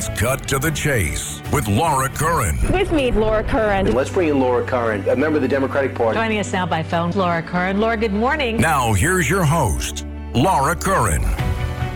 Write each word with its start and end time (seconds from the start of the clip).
It's 0.00 0.08
Cut 0.18 0.48
to 0.48 0.58
the 0.58 0.70
Chase 0.70 1.42
with 1.52 1.68
Laura 1.68 2.08
Curran. 2.08 2.56
With 2.72 2.90
me, 2.90 3.10
Laura 3.10 3.44
Curran. 3.44 3.92
Let's 3.92 4.08
bring 4.08 4.30
in 4.30 4.40
Laura 4.40 4.64
Curran, 4.64 5.06
a 5.06 5.14
member 5.14 5.36
of 5.36 5.42
the 5.42 5.48
Democratic 5.48 5.94
Party. 5.94 6.16
Joining 6.16 6.38
us 6.38 6.50
now 6.54 6.64
by 6.64 6.82
phone, 6.82 7.10
Laura 7.10 7.42
Curran. 7.42 7.80
Laura, 7.80 7.98
good 7.98 8.14
morning. 8.14 8.56
Now, 8.56 8.94
here's 8.94 9.28
your 9.28 9.44
host, 9.44 10.06
Laura 10.34 10.74
Curran. 10.74 11.20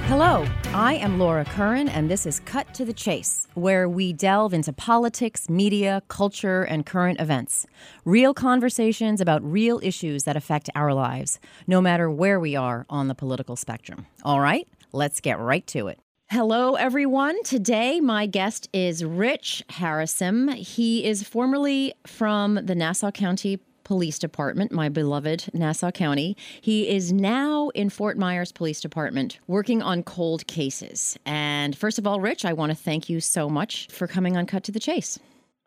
Hello, 0.04 0.46
I 0.74 0.96
am 0.96 1.18
Laura 1.18 1.46
Curran, 1.46 1.88
and 1.88 2.10
this 2.10 2.26
is 2.26 2.40
Cut 2.40 2.74
to 2.74 2.84
the 2.84 2.92
Chase, 2.92 3.48
where 3.54 3.88
we 3.88 4.12
delve 4.12 4.52
into 4.52 4.74
politics, 4.74 5.48
media, 5.48 6.02
culture, 6.08 6.62
and 6.62 6.84
current 6.84 7.18
events. 7.22 7.64
Real 8.04 8.34
conversations 8.34 9.22
about 9.22 9.42
real 9.42 9.80
issues 9.82 10.24
that 10.24 10.36
affect 10.36 10.68
our 10.74 10.92
lives, 10.92 11.40
no 11.66 11.80
matter 11.80 12.10
where 12.10 12.38
we 12.38 12.54
are 12.54 12.84
on 12.90 13.08
the 13.08 13.14
political 13.14 13.56
spectrum. 13.56 14.04
All 14.24 14.40
right, 14.40 14.68
let's 14.92 15.22
get 15.22 15.38
right 15.38 15.66
to 15.68 15.88
it. 15.88 15.98
Hello, 16.30 16.74
everyone. 16.74 17.40
Today, 17.44 18.00
my 18.00 18.26
guest 18.26 18.68
is 18.72 19.04
Rich 19.04 19.62
Harasym. 19.68 20.52
He 20.54 21.04
is 21.04 21.22
formerly 21.22 21.94
from 22.06 22.54
the 22.56 22.74
Nassau 22.74 23.10
County 23.10 23.60
Police 23.84 24.18
Department, 24.18 24.72
my 24.72 24.88
beloved 24.88 25.50
Nassau 25.54 25.90
County. 25.92 26.36
He 26.60 26.88
is 26.88 27.12
now 27.12 27.68
in 27.68 27.90
Fort 27.90 28.18
Myers 28.18 28.50
Police 28.50 28.80
Department 28.80 29.38
working 29.46 29.82
on 29.82 30.02
cold 30.02 30.46
cases. 30.46 31.16
And 31.26 31.76
first 31.76 31.98
of 31.98 32.06
all, 32.06 32.20
Rich, 32.20 32.44
I 32.44 32.54
want 32.54 32.70
to 32.70 32.76
thank 32.76 33.08
you 33.08 33.20
so 33.20 33.48
much 33.48 33.86
for 33.92 34.06
coming 34.06 34.36
on 34.36 34.46
Cut 34.46 34.64
to 34.64 34.72
the 34.72 34.80
Chase. 34.80 35.20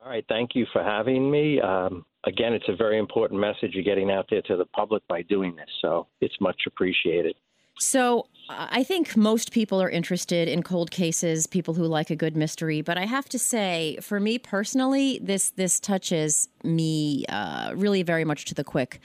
All 0.03 0.09
right, 0.09 0.25
thank 0.27 0.55
you 0.55 0.65
for 0.73 0.83
having 0.83 1.29
me. 1.29 1.61
Um, 1.61 2.03
again, 2.25 2.53
it's 2.53 2.67
a 2.67 2.75
very 2.75 2.97
important 2.97 3.39
message 3.39 3.71
you're 3.73 3.83
getting 3.83 4.11
out 4.11 4.25
there 4.29 4.41
to 4.41 4.57
the 4.57 4.65
public 4.65 5.07
by 5.07 5.21
doing 5.21 5.55
this, 5.55 5.69
so 5.81 6.07
it's 6.19 6.35
much 6.41 6.63
appreciated. 6.65 7.35
So, 7.79 8.27
I 8.49 8.83
think 8.83 9.17
most 9.17 9.51
people 9.51 9.81
are 9.81 9.89
interested 9.89 10.47
in 10.47 10.63
cold 10.63 10.89
cases, 10.89 11.47
people 11.47 11.73
who 11.73 11.83
like 11.83 12.09
a 12.09 12.15
good 12.15 12.37
mystery. 12.37 12.81
But 12.81 12.97
I 12.97 13.05
have 13.05 13.27
to 13.29 13.39
say, 13.39 13.97
for 14.01 14.19
me 14.19 14.39
personally, 14.39 15.19
this 15.21 15.49
this 15.51 15.79
touches 15.79 16.47
me 16.63 17.25
uh, 17.27 17.73
really 17.75 18.03
very 18.03 18.23
much 18.23 18.45
to 18.45 18.53
the 18.53 18.63
quick. 18.63 19.01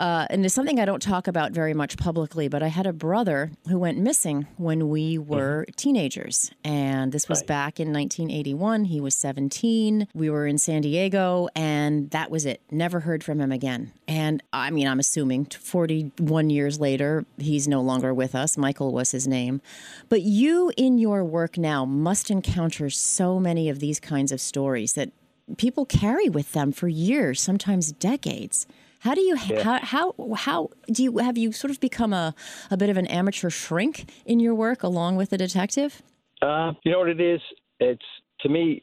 Uh, 0.00 0.26
and 0.30 0.46
it's 0.46 0.54
something 0.54 0.80
I 0.80 0.86
don't 0.86 1.02
talk 1.02 1.28
about 1.28 1.52
very 1.52 1.74
much 1.74 1.98
publicly, 1.98 2.48
but 2.48 2.62
I 2.62 2.68
had 2.68 2.86
a 2.86 2.92
brother 2.92 3.50
who 3.68 3.78
went 3.78 3.98
missing 3.98 4.46
when 4.56 4.88
we 4.88 5.18
mm-hmm. 5.18 5.30
were 5.30 5.66
mm-hmm. 5.68 5.74
teenagers. 5.76 6.50
And 6.64 7.12
this 7.12 7.28
was 7.28 7.40
right. 7.40 7.46
back 7.46 7.80
in 7.80 7.92
1981. 7.92 8.86
He 8.86 8.98
was 8.98 9.14
17. 9.14 10.08
We 10.14 10.30
were 10.30 10.46
in 10.46 10.56
San 10.56 10.80
Diego, 10.80 11.48
and 11.54 12.10
that 12.12 12.30
was 12.30 12.46
it. 12.46 12.62
Never 12.70 13.00
heard 13.00 13.22
from 13.22 13.42
him 13.42 13.52
again. 13.52 13.92
And 14.08 14.42
I 14.54 14.70
mean, 14.70 14.88
I'm 14.88 15.00
assuming 15.00 15.44
41 15.44 16.48
years 16.48 16.80
later, 16.80 17.26
he's 17.36 17.68
no 17.68 17.82
longer 17.82 18.14
with 18.14 18.34
us. 18.34 18.56
Michael 18.56 18.94
was 18.94 19.10
his 19.10 19.28
name. 19.28 19.60
But 20.08 20.22
you, 20.22 20.72
in 20.78 20.96
your 20.96 21.22
work 21.22 21.58
now, 21.58 21.84
must 21.84 22.30
encounter 22.30 22.88
so 22.88 23.38
many 23.38 23.68
of 23.68 23.80
these 23.80 24.00
kinds 24.00 24.32
of 24.32 24.40
stories 24.40 24.94
that 24.94 25.12
people 25.58 25.84
carry 25.84 26.30
with 26.30 26.52
them 26.52 26.72
for 26.72 26.88
years, 26.88 27.42
sometimes 27.42 27.92
decades. 27.92 28.66
How 29.00 29.14
do 29.14 29.20
you 29.22 29.36
yeah. 29.46 29.62
how, 29.62 29.80
how 29.82 30.34
how 30.36 30.70
do 30.92 31.02
you 31.02 31.18
have 31.18 31.38
you 31.38 31.52
sort 31.52 31.70
of 31.70 31.80
become 31.80 32.12
a, 32.12 32.34
a 32.70 32.76
bit 32.76 32.90
of 32.90 32.96
an 32.96 33.06
amateur 33.06 33.50
shrink 33.50 34.10
in 34.26 34.40
your 34.40 34.54
work 34.54 34.82
along 34.82 35.16
with 35.16 35.30
the 35.30 35.38
detective? 35.38 36.02
Uh, 36.42 36.72
you 36.84 36.92
know 36.92 37.00
what 37.00 37.08
it 37.08 37.20
is? 37.20 37.40
It's 37.80 38.04
to 38.40 38.48
me 38.48 38.82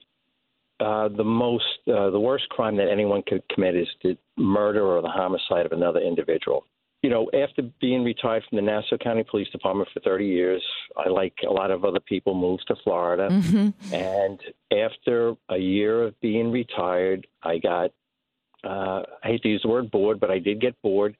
uh, 0.80 1.10
the 1.10 1.24
most 1.24 1.66
uh, 1.88 2.10
the 2.10 2.20
worst 2.20 2.50
crime 2.50 2.78
that 2.78 2.90
anyone 2.90 3.24
could 3.28 3.44
commit 3.50 3.76
is 3.76 3.88
the 4.04 4.18
murder 4.38 4.86
or 4.86 5.02
the 5.02 5.08
homicide 5.08 5.66
of 5.66 5.72
another 5.72 6.00
individual. 6.00 6.66
You 7.04 7.12
know, 7.12 7.30
after 7.34 7.62
being 7.80 8.04
retired 8.04 8.44
from 8.50 8.56
the 8.56 8.64
Nassau 8.64 8.98
County 8.98 9.24
Police 9.30 9.50
Department 9.50 9.88
for 9.94 10.00
30 10.00 10.26
years, 10.26 10.64
I, 10.98 11.10
like 11.10 11.34
a 11.48 11.52
lot 11.52 11.70
of 11.70 11.86
other 11.86 12.00
people, 12.00 12.34
moved 12.34 12.64
to 12.68 12.76
Florida. 12.84 13.30
Mm-hmm. 13.32 13.94
And 13.94 14.40
after 14.72 15.36
a 15.50 15.58
year 15.58 16.04
of 16.04 16.20
being 16.22 16.52
retired, 16.52 17.28
I 17.44 17.60
got 17.60 17.92
uh, 18.68 19.04
I 19.24 19.28
hate 19.28 19.44
to 19.44 19.50
use 19.50 19.62
the 19.64 19.70
word 19.70 19.90
bored, 19.92 20.20
but 20.20 20.32
I 20.32 20.40
did 20.40 20.62
get 20.62 20.80
bored, 20.82 21.16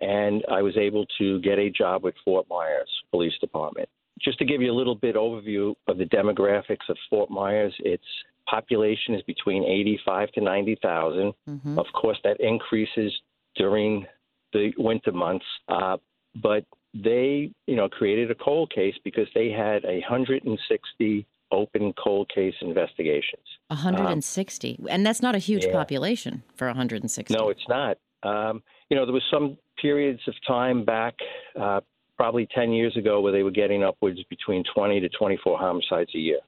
and 0.00 0.44
I 0.50 0.62
was 0.62 0.76
able 0.76 1.06
to 1.18 1.40
get 1.40 1.58
a 1.58 1.70
job 1.70 2.04
with 2.04 2.14
Fort 2.24 2.46
Myers 2.48 2.90
Police 3.10 3.34
Department. 3.40 3.88
Just 4.20 4.38
to 4.38 4.44
give 4.44 4.60
you 4.60 4.70
a 4.70 4.76
little 4.76 4.94
bit 4.94 5.16
overview 5.16 5.74
of 5.88 5.98
the 5.98 6.04
demographics 6.04 6.88
of 6.88 6.96
Fort 7.08 7.30
Myers, 7.30 7.74
its 7.80 8.04
population 8.46 9.14
is 9.14 9.22
between 9.22 9.64
85 9.64 10.32
to 10.32 10.40
90,000. 10.40 11.32
Mm-hmm. 11.48 11.78
Of 11.78 11.86
course, 11.94 12.18
that 12.24 12.38
increases 12.40 13.12
during 13.56 14.06
the 14.52 14.72
winter 14.76 15.12
months, 15.12 15.44
uh, 15.68 15.96
but 16.42 16.64
they, 16.92 17.52
you 17.66 17.76
know, 17.76 17.88
created 17.88 18.30
a 18.30 18.34
cold 18.34 18.72
case 18.74 18.94
because 19.04 19.28
they 19.34 19.50
had 19.50 19.84
160 19.84 21.26
open 21.52 21.92
cold 22.02 22.30
case 22.34 22.54
investigations. 22.60 23.42
160, 23.68 24.76
um, 24.78 24.86
and 24.88 25.06
that's 25.06 25.22
not 25.22 25.34
a 25.34 25.38
huge 25.38 25.66
yeah. 25.66 25.72
population 25.72 26.42
for 26.56 26.66
160. 26.66 27.34
No, 27.34 27.48
it's 27.48 27.66
not. 27.68 27.98
Um, 28.22 28.62
you 28.88 28.96
know, 28.96 29.06
there 29.06 29.14
was 29.14 29.24
some 29.32 29.56
periods 29.80 30.20
of 30.28 30.34
time 30.46 30.84
back, 30.84 31.14
uh, 31.58 31.80
probably 32.16 32.46
10 32.54 32.72
years 32.72 32.96
ago, 32.96 33.20
where 33.20 33.32
they 33.32 33.42
were 33.42 33.50
getting 33.50 33.82
upwards 33.82 34.20
between 34.28 34.62
20 34.74 35.00
to 35.00 35.08
24 35.08 35.58
homicides 35.58 36.10
a 36.14 36.18
year. 36.18 36.40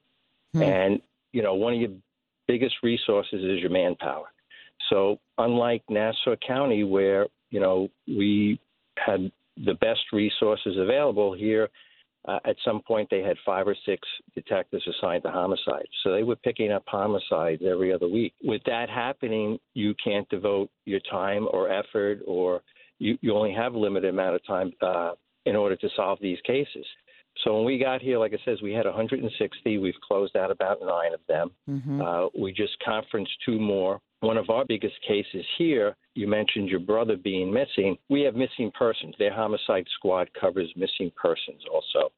Hmm. 0.53 0.61
And 0.61 1.01
you 1.31 1.41
know, 1.41 1.55
one 1.55 1.73
of 1.73 1.79
your 1.79 1.89
biggest 2.47 2.75
resources 2.83 3.43
is 3.43 3.59
your 3.59 3.71
manpower. 3.71 4.25
So, 4.89 5.19
unlike 5.37 5.81
Nassau 5.89 6.35
County, 6.45 6.83
where 6.83 7.27
you 7.49 7.59
know 7.59 7.89
we 8.07 8.59
had 8.97 9.31
the 9.57 9.73
best 9.75 10.01
resources 10.11 10.75
available 10.77 11.33
here 11.33 11.69
uh, 12.25 12.39
at 12.45 12.55
some 12.63 12.81
point 12.81 13.09
they 13.09 13.21
had 13.21 13.37
five 13.45 13.67
or 13.67 13.75
six 13.85 14.07
detectives 14.33 14.87
assigned 14.87 15.23
to 15.23 15.31
homicides. 15.31 15.89
So 16.03 16.11
they 16.11 16.23
were 16.23 16.35
picking 16.37 16.71
up 16.71 16.83
homicides 16.87 17.61
every 17.69 17.93
other 17.93 18.07
week. 18.07 18.33
With 18.43 18.61
that 18.65 18.89
happening, 18.89 19.59
you 19.73 19.93
can't 20.03 20.27
devote 20.29 20.69
your 20.85 21.01
time 21.11 21.47
or 21.51 21.69
effort, 21.69 22.19
or 22.25 22.61
you, 22.99 23.17
you 23.21 23.35
only 23.35 23.53
have 23.53 23.73
a 23.73 23.79
limited 23.79 24.09
amount 24.09 24.35
of 24.35 24.45
time 24.45 24.71
uh, 24.81 25.11
in 25.45 25.55
order 25.55 25.75
to 25.75 25.89
solve 25.95 26.19
these 26.21 26.39
cases. 26.45 26.85
So 27.43 27.55
when 27.55 27.65
we 27.65 27.79
got 27.79 28.01
here, 28.01 28.19
like 28.19 28.33
I 28.33 28.37
says, 28.45 28.61
we 28.61 28.73
had 28.73 28.85
160. 28.85 29.77
We've 29.79 29.93
closed 30.07 30.35
out 30.35 30.51
about 30.51 30.77
nine 30.81 31.13
of 31.13 31.19
them. 31.27 31.51
Mm-hmm. 31.69 32.01
Uh, 32.01 32.27
we 32.39 32.53
just 32.53 32.73
conferenced 32.85 33.31
two 33.45 33.59
more. 33.59 33.99
One 34.23 34.37
of 34.37 34.49
our 34.49 34.63
biggest 34.63 34.95
cases 35.05 35.45
here, 35.57 35.97
you 36.15 36.29
mentioned 36.29 36.69
your 36.69 36.79
brother 36.79 37.17
being 37.17 37.51
missing. 37.51 37.97
We 38.07 38.21
have 38.21 38.35
missing 38.35 38.71
persons. 38.73 39.13
Their 39.19 39.33
homicide 39.33 39.85
squad 39.95 40.29
covers 40.39 40.71
missing 40.77 41.11
persons 41.21 41.61
also. 41.69 42.09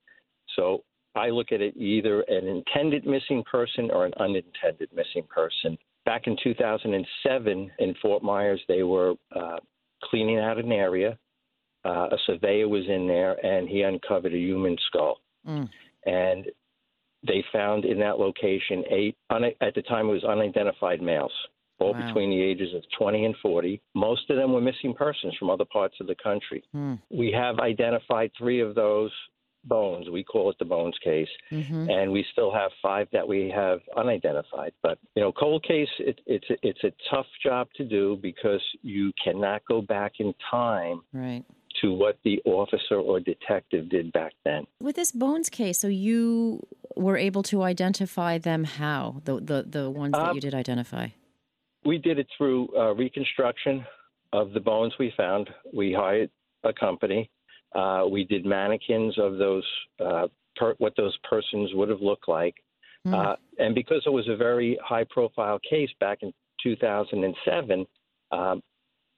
So 0.55 0.83
I 1.15 1.29
look 1.29 1.51
at 1.51 1.61
it 1.61 1.75
either 1.75 2.21
an 2.27 2.45
intended 2.47 3.07
missing 3.07 3.43
person 3.49 3.89
or 3.89 4.05
an 4.05 4.13
unintended 4.19 4.89
missing 4.93 5.23
person. 5.33 5.79
Back 6.05 6.27
in 6.27 6.37
2007 6.43 7.71
in 7.79 7.95
Fort 8.03 8.21
Myers, 8.21 8.61
they 8.67 8.83
were 8.83 9.15
uh, 9.35 9.57
cleaning 10.03 10.37
out 10.37 10.59
an 10.59 10.71
area. 10.71 11.17
Uh, 11.85 12.09
a 12.11 12.17
surveyor 12.27 12.69
was 12.69 12.83
in 12.87 13.07
there 13.07 13.43
and 13.43 13.67
he 13.67 13.81
uncovered 13.81 14.35
a 14.35 14.37
human 14.37 14.77
skull. 14.85 15.21
Mm. 15.47 15.67
And 16.05 16.45
they 17.25 17.43
found 17.51 17.83
in 17.83 17.97
that 18.01 18.19
location 18.19 18.83
eight, 18.91 19.17
at 19.31 19.73
the 19.73 19.81
time 19.81 20.07
it 20.07 20.11
was 20.13 20.23
unidentified 20.23 21.01
males 21.01 21.33
all 21.79 21.93
wow. 21.93 22.05
between 22.05 22.29
the 22.29 22.41
ages 22.41 22.73
of 22.73 22.83
20 22.97 23.25
and 23.25 23.35
40. 23.41 23.81
Most 23.93 24.29
of 24.29 24.37
them 24.37 24.53
were 24.53 24.61
missing 24.61 24.93
persons 24.93 25.35
from 25.37 25.49
other 25.49 25.65
parts 25.65 25.95
of 25.99 26.07
the 26.07 26.15
country. 26.15 26.63
Hmm. 26.71 26.95
We 27.09 27.31
have 27.31 27.59
identified 27.59 28.31
three 28.37 28.61
of 28.61 28.75
those 28.75 29.11
bones. 29.65 30.09
We 30.09 30.23
call 30.23 30.49
it 30.49 30.57
the 30.59 30.65
bones 30.65 30.95
case, 31.03 31.27
mm-hmm. 31.51 31.89
and 31.89 32.11
we 32.11 32.25
still 32.31 32.53
have 32.53 32.71
five 32.81 33.07
that 33.11 33.27
we 33.27 33.51
have 33.53 33.79
unidentified. 33.97 34.73
But 34.81 34.99
you 35.15 35.23
know, 35.23 35.31
cold 35.31 35.63
case, 35.63 35.89
it, 35.99 36.19
it's 36.25 36.45
it's 36.61 36.83
a 36.83 36.91
tough 37.09 37.25
job 37.43 37.67
to 37.77 37.83
do 37.83 38.17
because 38.21 38.61
you 38.81 39.11
cannot 39.23 39.63
go 39.67 39.81
back 39.81 40.13
in 40.19 40.33
time. 40.51 41.01
Right 41.13 41.43
to 41.81 41.93
what 41.93 42.17
the 42.23 42.41
officer 42.45 42.95
or 42.95 43.19
detective 43.19 43.89
did 43.89 44.09
back 44.13 44.31
then. 44.45 44.65
With 44.79 44.95
this 44.95 45.11
Bones 45.11 45.49
case, 45.49 45.77
so 45.77 45.89
you 45.89 46.65
were 46.95 47.17
able 47.17 47.43
to 47.43 47.63
identify 47.63 48.37
them 48.37 48.63
how? 48.63 49.21
The 49.25 49.41
the, 49.41 49.65
the 49.67 49.89
ones 49.89 50.13
that 50.13 50.29
um, 50.29 50.35
you 50.35 50.41
did 50.41 50.53
identify? 50.53 51.09
We 51.85 51.97
did 51.97 52.19
it 52.19 52.27
through 52.37 52.69
uh, 52.77 52.93
reconstruction 52.95 53.85
of 54.33 54.51
the 54.53 54.59
bones 54.59 54.93
we 54.99 55.13
found. 55.15 55.49
We 55.73 55.93
hired 55.93 56.29
a 56.63 56.73
company. 56.73 57.29
Uh, 57.73 58.05
we 58.09 58.23
did 58.23 58.45
mannequins 58.45 59.17
of 59.19 59.37
those 59.37 59.63
uh, 60.03 60.27
per, 60.55 60.73
what 60.77 60.95
those 60.97 61.17
persons 61.29 61.71
would 61.73 61.89
have 61.89 62.01
looked 62.01 62.27
like. 62.27 62.55
Mm. 63.05 63.37
and 63.59 63.75
because 63.75 64.01
it 64.07 64.09
was 64.09 64.27
a 64.27 64.35
very 64.35 64.79
high-profile 64.83 65.59
case 65.69 65.91
back 65.99 66.19
in 66.23 66.33
2007, 66.63 67.85
um, 68.31 68.63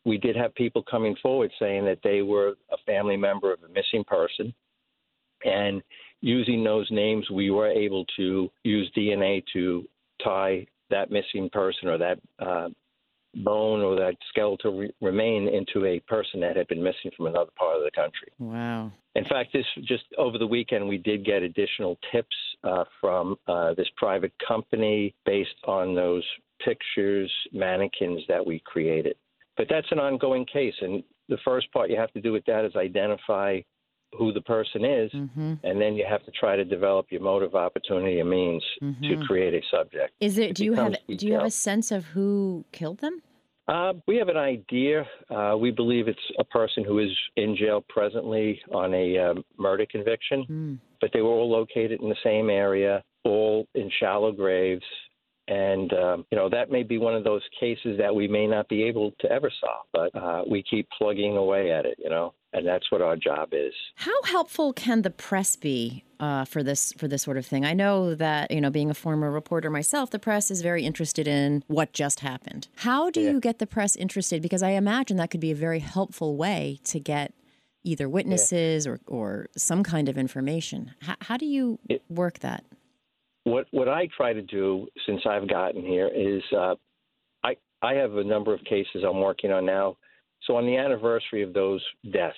we 0.04 0.18
did 0.18 0.36
have 0.36 0.54
people 0.56 0.84
coming 0.84 1.16
forward 1.22 1.52
saying 1.58 1.86
that 1.86 2.00
they 2.04 2.22
were 2.22 2.56
a 2.72 2.78
family 2.86 3.16
member 3.16 3.54
of 3.54 3.60
a 3.64 3.69
missing 3.69 4.04
person, 4.06 4.54
and 5.46 5.81
using 6.22 6.64
those 6.64 6.88
names, 6.92 7.30
we 7.30 7.50
were 7.50 7.69
able 7.69 8.06
to 8.18 8.50
use 8.64 8.92
DNA 8.98 9.44
to 9.54 9.88
tie 10.24 10.66
that 10.89 11.12
missing 11.12 11.50
person 11.51 11.89
or 11.89 11.98
that 11.98 12.19
uh, 12.39 12.69
bone 13.44 13.81
or 13.81 13.95
that 13.95 14.16
skeletal 14.30 14.78
re- 14.78 14.94
remain 15.01 15.48
into 15.48 15.86
a 15.86 16.00
person 16.01 16.39
that 16.39 16.56
had 16.56 16.68
been 16.68 16.84
missing 16.84 17.12
from 17.16 17.28
another 17.28 17.51
part 17.57 17.78
of 17.78 17.84
the 17.84 17.92
country. 17.92 18.31
Wow. 18.39 18.92
In 19.16 19.25
fact, 19.25 19.54
this 19.54 19.66
just 19.84 20.04
over 20.18 20.38
the 20.38 20.48
weekend, 20.48 20.88
we 20.88 20.98
did 20.98 21.25
get 21.25 21.44
additional 21.44 21.98
tips 22.12 22.36
uh, 22.63 22.84
from 23.01 23.36
uh, 23.48 23.74
this 23.74 23.88
private 23.98 24.34
company 24.48 25.13
based 25.25 25.56
on 25.66 25.95
those 25.95 26.24
pictures, 26.63 27.31
mannequins 27.51 28.22
that 28.28 28.45
we 28.45 28.62
created. 28.66 29.16
But 29.57 29.68
that's 29.69 29.88
an 29.92 30.00
ongoing 30.00 30.45
case. 30.45 30.75
And 30.81 31.04
the 31.30 31.38
first 31.44 31.72
part 31.72 31.90
you 31.90 31.98
have 31.98 32.13
to 32.13 32.22
do 32.22 32.31
with 32.31 32.45
that 32.45 32.66
is 32.66 32.75
identify 32.75 33.60
who 34.18 34.31
the 34.31 34.42
person 34.42 34.86
is, 34.86 35.12
Mm-hmm. 35.12 35.54
and 35.63 35.81
then 35.81 35.95
you 35.95 36.06
have 36.09 36.24
to 36.25 36.31
try 36.31 36.56
to 36.56 36.63
develop 36.65 37.07
your 37.09 37.21
motive, 37.21 37.56
opportunity, 37.56 38.19
and 38.19 38.30
means 38.30 38.63
to 39.04 39.18
create 39.27 39.54
a 39.54 39.62
subject. 39.71 40.13
Is 40.19 40.38
it? 40.38 40.51
It 40.51 40.56
Do 40.56 40.65
you 40.65 40.74
have? 40.74 40.92
becomes 40.94 41.19
Do 41.19 41.27
you 41.27 41.33
have 41.33 41.45
a 41.45 41.51
sense 41.51 41.92
of 41.92 42.06
who 42.06 42.65
killed 42.71 43.00
them? 43.00 43.21
Uh, 43.68 43.94
we 44.07 44.15
have 44.15 44.30
an 44.30 44.38
idea. 44.38 45.06
Uh, 45.30 45.56
we 45.59 45.71
believe 45.71 46.07
it's 46.07 46.19
a 46.39 46.44
person 46.45 46.86
who 46.86 47.00
is 47.00 47.09
in 47.36 47.56
jail 47.57 47.83
presently 47.89 48.62
on 48.71 48.94
a 48.94 49.18
um, 49.18 49.44
murder 49.57 49.86
conviction, 49.89 50.44
Hmm. 50.44 50.74
but 51.01 51.12
they 51.13 51.21
were 51.21 51.31
all 51.31 51.50
located 51.51 52.01
in 52.01 52.07
the 52.07 52.15
same 52.24 52.50
area, 52.50 53.04
all 53.25 53.68
in 53.75 53.92
shallow 54.00 54.31
graves. 54.31 54.86
And, 55.48 55.94
um, 55.94 56.26
you 56.32 56.38
know, 56.38 56.50
that 56.50 56.70
may 56.72 56.84
be 56.84 56.98
one 56.98 57.16
of 57.16 57.24
those 57.24 57.42
cases 57.60 57.98
that 58.00 58.14
we 58.14 58.28
may 58.28 58.48
not 58.48 58.68
be 58.68 58.84
able 58.84 59.12
to 59.20 59.32
ever 59.32 59.50
solve, 59.62 59.86
but 59.94 60.14
uh, 60.14 60.44
we 60.50 60.62
keep 60.62 60.90
plugging 60.98 61.38
away 61.38 61.72
at 61.72 61.86
it, 61.86 61.98
you 62.04 62.10
know, 62.10 62.34
and 62.52 62.68
that's 62.68 62.92
what 62.92 63.02
our 63.02 63.16
job 63.16 63.50
is. 63.54 63.74
How 63.96 64.22
helpful 64.24 64.74
can 64.74 65.04
the 65.04 65.10
press 65.10 65.56
be 65.56 66.04
uh, 66.20 66.44
for 66.44 66.64
this 66.64 66.92
for 66.98 67.08
this 67.08 67.22
sort 67.22 67.38
of 67.38 67.46
thing? 67.46 67.64
I 67.66 67.74
know 67.74 68.14
that 68.16 68.52
you 68.52 68.60
know, 68.60 68.70
being 68.70 68.90
a 68.90 68.94
former 68.94 69.32
reporter 69.32 69.70
myself, 69.70 70.10
the 70.12 70.20
press 70.20 70.52
is 70.52 70.62
very 70.62 70.84
interested 70.84 71.28
in 71.30 71.64
what 71.68 71.94
just 71.94 72.20
happened. 72.20 72.68
How 72.78 73.10
do 73.10 73.22
you 73.22 73.40
get 73.40 73.60
the 73.60 73.68
press 73.68 73.96
interested? 73.96 74.42
Because 74.42 74.64
I 74.64 74.72
imagine 74.72 75.16
that 75.18 75.30
could 75.32 75.40
be 75.40 75.52
a 75.52 75.56
very 75.56 75.80
helpful 75.80 76.36
way 76.36 76.80
to 76.86 77.00
get 77.00 77.34
either 77.84 78.10
witnesses 78.10 78.86
or, 78.86 79.00
or 79.08 79.48
some 79.56 79.82
kind 79.82 80.10
of 80.10 80.18
information. 80.18 80.92
How, 81.04 81.16
how 81.22 81.38
do 81.38 81.46
you 81.46 81.80
It- 81.88 82.04
work 82.10 82.40
that? 82.40 82.66
What 83.48 83.68
what 83.72 83.88
I 83.88 84.08
try 84.16 84.34
to 84.34 84.42
do 84.42 84.88
since 85.06 85.22
I've 85.26 85.48
gotten 85.48 85.82
here 85.82 86.10
is 86.14 86.42
uh, 86.56 86.76
I 87.44 87.56
I 87.82 87.94
have 87.94 88.16
a 88.16 88.24
number 88.24 88.54
of 88.54 88.64
cases 88.66 89.04
I'm 89.08 89.22
working 89.22 89.52
on 89.52 89.66
now. 89.66 89.98
So 90.44 90.56
on 90.56 90.66
the 90.66 90.78
anniversary 90.78 91.42
of 91.42 91.54
those 91.54 91.84
deaths, 92.12 92.36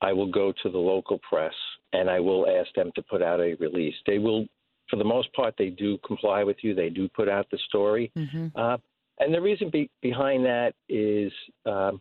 I 0.00 0.12
will 0.12 0.30
go 0.30 0.52
to 0.62 0.70
the 0.70 0.78
local 0.78 1.18
press 1.28 1.52
and 1.92 2.08
I 2.08 2.20
will 2.20 2.46
ask 2.48 2.72
them 2.74 2.90
to 2.94 3.02
put 3.02 3.22
out 3.22 3.40
a 3.40 3.54
release. 3.60 3.94
They 4.06 4.18
will, 4.18 4.46
for 4.88 4.96
the 4.96 5.04
most 5.04 5.32
part, 5.32 5.54
they 5.56 5.70
do 5.70 5.98
comply 6.06 6.42
with 6.42 6.56
you. 6.62 6.74
They 6.74 6.90
do 6.90 7.08
put 7.08 7.28
out 7.28 7.46
the 7.50 7.58
story. 7.68 8.10
Uh, 8.58 8.78
and 9.20 9.32
the 9.34 9.40
reason 9.40 9.70
be, 9.70 9.90
behind 10.02 10.44
that 10.44 10.72
is 10.88 11.32
um, 11.66 12.00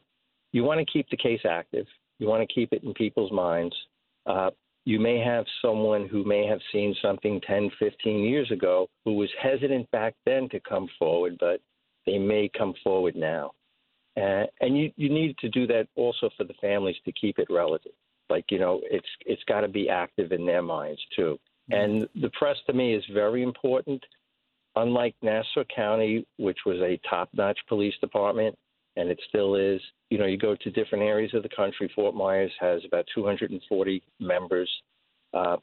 you 0.52 0.64
want 0.64 0.80
to 0.80 0.86
keep 0.92 1.08
the 1.10 1.18
case 1.18 1.42
active. 1.48 1.86
You 2.18 2.28
want 2.28 2.48
to 2.48 2.54
keep 2.54 2.74
it 2.74 2.84
in 2.84 2.94
people's 2.94 3.32
minds. 3.32 3.76
Uh, 4.26 4.50
you 4.90 5.00
may 5.00 5.20
have 5.20 5.46
someone 5.62 6.08
who 6.08 6.24
may 6.24 6.48
have 6.48 6.62
seen 6.72 6.96
something 7.00 7.40
10, 7.46 7.70
15 7.78 8.24
years 8.24 8.50
ago 8.50 8.90
who 9.06 9.14
was 9.14 9.30
hesitant 9.40 9.90
back 9.92 10.16
then 10.26 10.50
to 10.50 10.60
come 10.62 10.90
forward, 10.98 11.38
but 11.40 11.62
they 12.08 12.18
may 12.18 12.50
come 12.58 12.74
forward 12.84 13.16
now. 13.16 13.52
Uh, 14.18 14.46
and 14.62 14.76
you, 14.76 14.92
you 14.96 15.08
need 15.08 15.38
to 15.38 15.48
do 15.50 15.68
that 15.68 15.88
also 15.96 16.32
for 16.36 16.44
the 16.44 16.56
families 16.60 16.96
to 17.06 17.12
keep 17.12 17.38
it 17.38 17.46
relative. 17.52 17.92
Like, 18.32 18.46
you 18.50 18.58
know, 18.58 18.82
it's 18.90 19.08
it's 19.28 19.44
got 19.44 19.62
to 19.62 19.68
be 19.68 19.90
active 19.90 20.32
in 20.32 20.48
their 20.48 20.64
minds 20.64 21.02
too. 21.16 21.40
And 21.70 22.10
the 22.20 22.32
press 22.32 22.58
to 22.66 22.74
me 22.74 22.96
is 22.96 23.04
very 23.14 23.44
important. 23.44 24.04
Unlike 24.76 25.16
Nassau 25.22 25.66
County, 25.76 26.26
which 26.38 26.60
was 26.66 26.78
a 26.78 27.00
top 27.08 27.30
notch 27.34 27.60
police 27.68 27.94
department, 28.02 28.58
and 29.00 29.10
it 29.10 29.20
still 29.30 29.56
is, 29.56 29.82
you 30.10 30.18
know, 30.18 30.26
you 30.26 30.38
go 30.38 30.56
to 30.56 30.72
different 30.72 31.04
areas 31.04 31.34
of 31.34 31.44
the 31.44 31.50
country. 31.50 31.92
Fort 31.96 32.16
Myers 32.16 32.52
has 32.60 32.82
about 32.86 33.06
240 33.16 34.04
members. 34.20 34.70
Uh, 35.34 35.58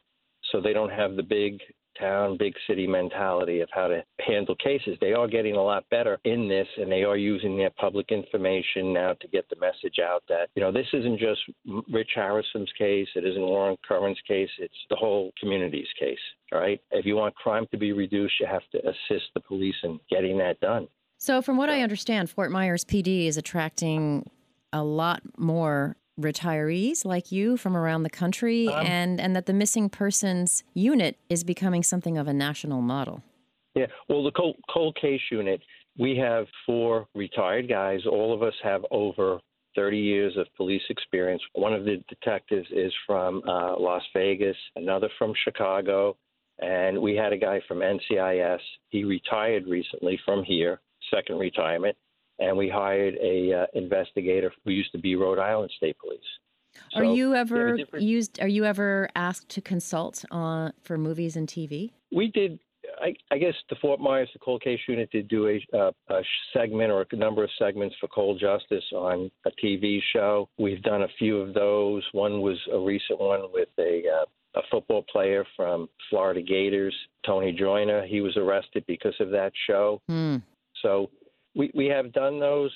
so 0.52 0.60
they 0.60 0.72
don't 0.72 0.90
have 0.90 1.16
the 1.16 1.22
big 1.22 1.60
town, 1.98 2.36
big 2.38 2.54
city 2.66 2.86
mentality 2.86 3.60
of 3.60 3.68
how 3.72 3.88
to 3.88 4.02
handle 4.20 4.54
cases. 4.56 4.96
They 5.00 5.12
are 5.12 5.26
getting 5.26 5.56
a 5.56 5.62
lot 5.62 5.88
better 5.90 6.18
in 6.24 6.48
this, 6.48 6.66
and 6.76 6.90
they 6.90 7.04
are 7.04 7.16
using 7.16 7.56
their 7.56 7.70
public 7.70 8.10
information 8.10 8.92
now 8.92 9.14
to 9.14 9.28
get 9.28 9.48
the 9.48 9.56
message 9.56 9.98
out 10.02 10.22
that, 10.28 10.48
you 10.54 10.62
know, 10.62 10.72
this 10.72 10.86
isn't 10.92 11.18
just 11.18 11.40
Rich 11.90 12.10
Harasym's 12.16 12.72
case, 12.78 13.08
it 13.16 13.24
isn't 13.24 13.40
Warren 13.40 13.76
Curran's 13.86 14.20
case, 14.28 14.50
it's 14.58 14.74
the 14.90 14.96
whole 14.96 15.32
community's 15.40 15.88
case, 15.98 16.18
right? 16.52 16.80
If 16.90 17.06
you 17.06 17.16
want 17.16 17.34
crime 17.34 17.66
to 17.70 17.78
be 17.78 17.92
reduced, 17.92 18.34
you 18.40 18.46
have 18.46 18.68
to 18.72 18.78
assist 18.78 19.26
the 19.34 19.40
police 19.40 19.76
in 19.82 19.98
getting 20.10 20.38
that 20.38 20.60
done. 20.60 20.88
So, 21.26 21.42
from 21.42 21.56
what 21.56 21.68
I 21.68 21.82
understand, 21.82 22.30
Fort 22.30 22.52
Myers 22.52 22.84
PD 22.84 23.26
is 23.26 23.36
attracting 23.36 24.30
a 24.72 24.84
lot 24.84 25.22
more 25.36 25.96
retirees 26.20 27.04
like 27.04 27.32
you 27.32 27.56
from 27.56 27.76
around 27.76 28.04
the 28.04 28.10
country, 28.10 28.68
and, 28.68 29.20
and 29.20 29.34
that 29.34 29.46
the 29.46 29.52
missing 29.52 29.88
persons 29.88 30.62
unit 30.72 31.18
is 31.28 31.42
becoming 31.42 31.82
something 31.82 32.16
of 32.16 32.28
a 32.28 32.32
national 32.32 32.80
model. 32.80 33.24
Yeah, 33.74 33.86
well, 34.08 34.22
the 34.22 34.30
cold, 34.30 34.54
cold 34.72 34.96
case 35.02 35.20
unit, 35.32 35.60
we 35.98 36.16
have 36.16 36.46
four 36.64 37.08
retired 37.12 37.68
guys. 37.68 38.06
All 38.08 38.32
of 38.32 38.44
us 38.44 38.54
have 38.62 38.82
over 38.92 39.40
30 39.74 39.98
years 39.98 40.36
of 40.36 40.46
police 40.56 40.82
experience. 40.90 41.42
One 41.54 41.72
of 41.72 41.84
the 41.84 42.04
detectives 42.08 42.68
is 42.70 42.92
from 43.04 43.42
uh, 43.48 43.76
Las 43.80 44.04
Vegas, 44.14 44.56
another 44.76 45.08
from 45.18 45.32
Chicago, 45.42 46.16
and 46.60 46.96
we 47.02 47.16
had 47.16 47.32
a 47.32 47.36
guy 47.36 47.60
from 47.66 47.78
NCIS. 47.80 48.60
He 48.90 49.02
retired 49.02 49.66
recently 49.66 50.20
from 50.24 50.44
here, 50.44 50.80
second 51.12 51.38
retirement, 51.38 51.96
and 52.38 52.56
we 52.56 52.68
hired 52.68 53.14
a 53.22 53.52
uh, 53.62 53.66
investigator 53.74 54.52
who 54.64 54.70
used 54.72 54.92
to 54.92 54.98
be 54.98 55.16
Rhode 55.16 55.38
Island 55.38 55.70
State 55.76 55.96
Police. 55.98 56.20
are 56.94 57.04
you 57.04 57.30
we 57.30 57.36
have 57.36 57.50
a 57.50 57.54
ever 57.54 57.76
different- 57.76 58.04
used? 58.04 58.40
Are 58.40 58.48
you 58.48 58.64
ever 58.64 59.08
asked 59.14 59.48
to 59.50 59.60
consult 59.60 60.24
on 60.30 60.72
for 60.82 60.98
movies 60.98 61.36
and 61.36 61.48
TV? 61.48 61.92
we 62.12 62.28
did. 62.28 62.58
I, 63.02 63.14
I 63.30 63.38
guess 63.38 63.54
the 63.68 63.76
Fort 63.82 64.00
Myers, 64.00 64.30
the 64.32 64.38
cold 64.38 64.62
case 64.62 64.78
unit, 64.88 65.10
did 65.10 65.28
do 65.28 65.48
a, 65.48 65.76
uh, 65.76 65.90
a 66.08 66.20
segment 66.54 66.90
or 66.90 67.04
a 67.10 67.16
number 67.16 67.42
of 67.42 67.50
segments 67.58 67.94
for 68.00 68.06
Cold 68.08 68.40
Justice 68.40 68.84
on 68.94 69.30
a 69.44 69.50
TV 69.62 69.98
show. 70.14 70.48
We've 70.56 70.80
done 70.82 71.02
a 71.02 71.08
few 71.18 71.38
of 71.38 71.52
those. 71.52 72.04
One 72.12 72.40
was 72.40 72.56
a 72.72 72.78
recent 72.78 73.20
one 73.20 73.42
with 73.52 73.68
a 73.78 74.02
uh, 74.08 74.24
a 74.54 74.62
football 74.70 75.04
player 75.12 75.44
from 75.54 75.88
Florida 76.08 76.40
Gators, 76.40 76.94
Tony 77.26 77.52
Joiner. 77.52 78.06
He 78.06 78.22
was 78.22 78.36
arrested 78.38 78.84
because 78.86 79.14
of 79.20 79.30
that 79.30 79.52
show. 79.66 80.00
Hmm. 80.08 80.36
So 80.82 81.10
we 81.54 81.70
we 81.74 81.86
have 81.86 82.12
done 82.12 82.38
those. 82.38 82.72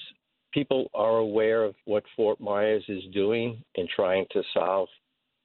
People 0.52 0.90
are 0.94 1.18
aware 1.18 1.64
of 1.64 1.74
what 1.84 2.02
Fort 2.16 2.40
Myers 2.40 2.84
is 2.88 3.02
doing 3.12 3.62
in 3.76 3.86
trying 3.94 4.26
to 4.32 4.42
solve 4.52 4.88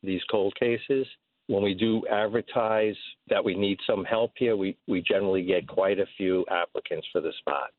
these 0.01 0.21
cold 0.31 0.55
cases. 0.59 1.05
When 1.47 1.61
we 1.61 1.75
do 1.75 2.01
advertise 2.11 2.95
that 3.29 3.43
we 3.43 3.53
need 3.53 3.77
some 3.85 4.03
help 4.03 4.31
here, 4.35 4.57
we, 4.57 4.75
we 4.87 5.03
generally 5.03 5.43
get 5.43 5.67
quite 5.67 5.99
a 5.99 6.07
few 6.17 6.43
applicants 6.49 7.07
for 7.11 7.21
the 7.21 7.31
spot. 7.37 7.69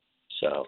So 0.40 0.66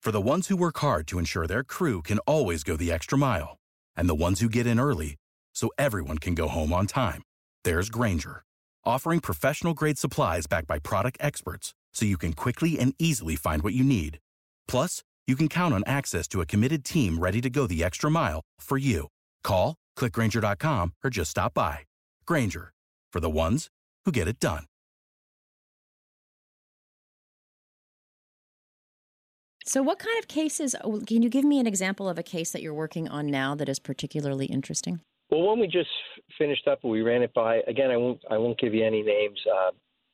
For 0.00 0.12
the 0.12 0.20
ones 0.20 0.46
who 0.46 0.56
work 0.56 0.78
hard 0.78 1.08
to 1.08 1.18
ensure 1.18 1.48
their 1.48 1.64
crew 1.64 2.00
can 2.00 2.20
always 2.20 2.62
go 2.62 2.76
the 2.76 2.92
extra 2.92 3.18
mile, 3.18 3.58
and 3.96 4.08
the 4.08 4.14
ones 4.14 4.38
who 4.38 4.48
get 4.48 4.68
in 4.68 4.78
early 4.78 5.16
so 5.52 5.70
everyone 5.78 6.18
can 6.18 6.36
go 6.36 6.46
home 6.46 6.72
on 6.72 6.86
time, 6.86 7.22
there's 7.64 7.90
Grainger, 7.90 8.44
offering 8.84 9.18
professional 9.18 9.74
grade 9.74 9.98
supplies 9.98 10.46
backed 10.46 10.68
by 10.68 10.78
product 10.78 11.18
experts 11.20 11.74
so 11.94 12.04
you 12.04 12.18
can 12.18 12.32
quickly 12.32 12.78
and 12.78 12.94
easily 12.98 13.36
find 13.36 13.62
what 13.62 13.74
you 13.74 13.84
need. 13.84 14.18
Plus, 14.66 15.02
you 15.26 15.36
can 15.36 15.48
count 15.48 15.72
on 15.74 15.84
access 15.86 16.26
to 16.28 16.40
a 16.40 16.46
committed 16.46 16.84
team 16.84 17.18
ready 17.18 17.40
to 17.40 17.48
go 17.48 17.66
the 17.66 17.84
extra 17.84 18.10
mile 18.10 18.40
for 18.60 18.76
you. 18.76 19.08
Call, 19.44 19.76
clickgranger.com, 19.96 20.94
or 21.04 21.10
just 21.10 21.30
stop 21.30 21.54
by. 21.54 21.80
Grainger, 22.26 22.72
for 23.12 23.20
the 23.20 23.30
ones 23.30 23.68
who 24.04 24.12
get 24.12 24.28
it 24.28 24.40
done. 24.40 24.64
So, 29.64 29.80
what 29.80 29.98
kind 30.00 30.18
of 30.18 30.26
cases? 30.26 30.74
oh, 30.82 31.00
Can 31.06 31.22
you 31.22 31.30
give 31.30 31.44
me 31.44 31.60
an 31.60 31.66
example 31.66 32.08
of 32.08 32.18
a 32.18 32.22
case 32.22 32.50
that 32.50 32.62
you're 32.62 32.74
working 32.74 33.08
on 33.08 33.28
now 33.28 33.54
that 33.54 33.68
is 33.68 33.78
particularly 33.78 34.46
interesting? 34.46 35.00
Well, 35.30 35.42
one 35.42 35.60
we 35.60 35.66
just 35.66 35.88
finished 36.36 36.66
up, 36.66 36.80
we 36.82 37.00
ran 37.02 37.22
it 37.22 37.32
by. 37.32 37.60
Again, 37.68 37.90
I 37.90 37.96
won't 37.96 38.20
I 38.30 38.38
won't 38.38 38.58
give 38.58 38.74
you 38.74 38.84
any 38.84 39.02
names, 39.02 39.38
uh, 39.50 39.70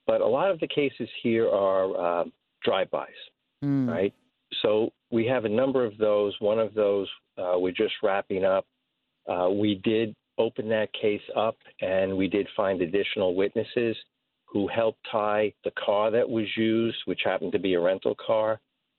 but 0.08 0.20
a 0.22 0.26
lot 0.26 0.50
of 0.50 0.58
the 0.58 0.66
cases 0.66 1.08
here 1.22 1.48
are 1.48 2.22
uh, 2.22 2.24
drive-bys, 2.64 3.20
Hmm. 3.62 3.88
right? 3.88 4.14
So 4.62 4.90
we 5.12 5.26
have 5.26 5.44
a 5.44 5.48
number 5.48 5.84
of 5.84 5.96
those. 5.98 6.34
One 6.40 6.58
of 6.58 6.74
those 6.74 7.08
uh, 7.36 7.54
we're 7.56 7.70
just 7.84 7.94
wrapping 8.02 8.44
up. 8.44 8.64
Uh, 9.28 9.48
we 9.50 9.76
did 9.84 10.14
open 10.38 10.68
that 10.70 10.88
case 10.92 11.20
up, 11.36 11.56
and 11.80 12.16
we 12.16 12.26
did 12.28 12.48
find 12.56 12.80
additional 12.82 13.34
witnesses 13.36 13.96
who 14.46 14.66
helped 14.68 14.98
tie 15.12 15.52
the 15.64 15.70
car 15.72 16.10
that 16.10 16.28
was 16.28 16.46
used, 16.56 16.96
which 17.04 17.20
happened 17.24 17.52
to 17.52 17.58
be 17.58 17.74
a 17.74 17.80
rental 17.80 18.14
car, 18.26 18.58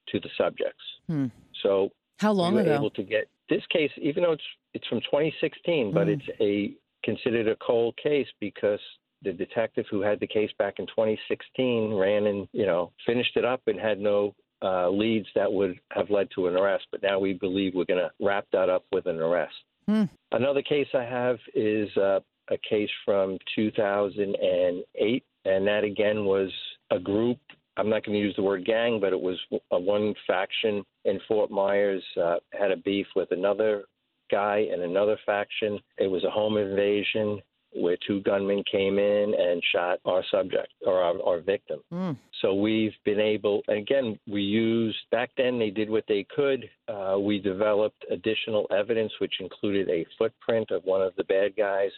to 0.10 0.20
the 0.20 0.30
subjects. 0.38 0.84
Hmm. 1.08 1.28
So 1.64 1.90
How 2.20 2.32
long 2.34 2.54
we 2.54 2.58
were 2.62 2.68
ago? 2.68 2.76
able 2.76 2.90
to 2.92 3.04
get 3.04 3.28
this 3.50 3.64
case, 3.72 3.92
even 3.98 4.24
though 4.24 4.34
it's 4.34 4.44
it's 4.76 4.86
from 4.88 5.02
2016, 5.02 5.92
but 5.94 6.06
Mm. 6.08 6.14
it's 6.22 6.30
a 6.40 6.74
considered 7.04 7.48
a 7.48 7.56
cold 7.56 7.98
case 7.98 8.28
because 8.40 8.80
the 9.24 9.34
detective 9.34 9.86
who 9.90 10.02
had 10.02 10.20
the 10.20 10.28
case 10.28 10.52
back 10.58 10.76
in 10.80 10.88
2016 10.88 11.94
ran 11.94 12.28
and 12.28 12.48
you 12.54 12.66
know 12.66 12.92
finished 13.06 13.36
it 13.36 13.46
up 13.46 13.62
and 13.68 13.80
had 13.80 14.00
no 14.00 14.34
uh, 14.62 14.90
leads 14.90 15.28
that 15.36 15.52
would 15.52 15.80
have 15.92 16.10
led 16.10 16.28
to 16.36 16.48
an 16.48 16.56
arrest, 16.56 16.86
but 16.92 17.02
now 17.02 17.20
we 17.20 17.34
believe 17.34 17.74
we're 17.74 17.86
going 17.86 18.00
to 18.00 18.12
wrap 18.26 18.46
that 18.52 18.70
up 18.70 18.84
with 18.92 19.06
an 19.06 19.20
arrest. 19.20 19.54
Hmm. 19.88 20.04
Another 20.32 20.62
case 20.62 20.88
I 20.94 21.04
have 21.04 21.38
is 21.56 21.90
uh, 21.98 22.20
a 22.50 22.58
case 22.70 22.90
from 23.06 23.38
2008, 23.56 25.24
and 25.46 25.68
that 25.68 25.84
again 25.84 26.26
was 26.26 26.52
a 26.92 27.00
group. 27.00 27.40
I'm 27.78 27.90
not 27.90 28.06
going 28.06 28.18
to 28.18 28.24
use 28.24 28.36
the 28.36 28.44
word 28.44 28.66
gang, 28.66 29.00
but 29.00 29.14
it 29.14 29.20
was 29.20 29.38
a 29.72 29.80
one 29.80 30.14
faction 30.28 30.84
in 31.06 31.20
Fort 31.28 31.50
Myers 31.50 32.04
uh, 32.22 32.36
had 32.52 32.72
a 32.72 32.78
beef 32.78 33.08
with 33.16 33.32
another 33.32 33.86
guy 34.30 34.68
and 34.72 34.82
another 34.82 35.18
faction. 35.26 35.80
It 35.98 36.08
was 36.08 36.24
a 36.24 36.30
home 36.30 36.58
invasion 36.58 37.40
where 37.74 37.98
two 38.08 38.22
gunmen 38.22 38.64
came 38.72 38.98
in 38.98 39.34
and 39.38 39.62
shot 39.74 40.00
our 40.06 40.24
subject 40.32 40.74
or 40.86 41.02
our, 41.02 41.22
our 41.24 41.40
victim. 41.40 41.80
Mm. 41.94 42.18
So 42.42 42.54
we've 42.54 42.94
been 43.06 43.20
able, 43.20 43.62
and 43.68 43.78
again, 43.78 44.20
we 44.28 44.42
used, 44.42 44.98
back 45.12 45.30
then 45.38 45.60
they 45.60 45.70
did 45.70 45.90
what 45.90 46.06
they 46.08 46.26
could. 46.36 46.70
Uh, 46.88 47.18
we 47.20 47.40
developed 47.40 48.04
additional 48.10 48.66
evidence, 48.72 49.12
which 49.20 49.34
included 49.40 49.90
a 49.90 50.06
footprint 50.18 50.72
of 50.72 50.84
one 50.84 51.02
of 51.02 51.14
the 51.16 51.24
bad 51.26 51.56
guys, 51.56 51.92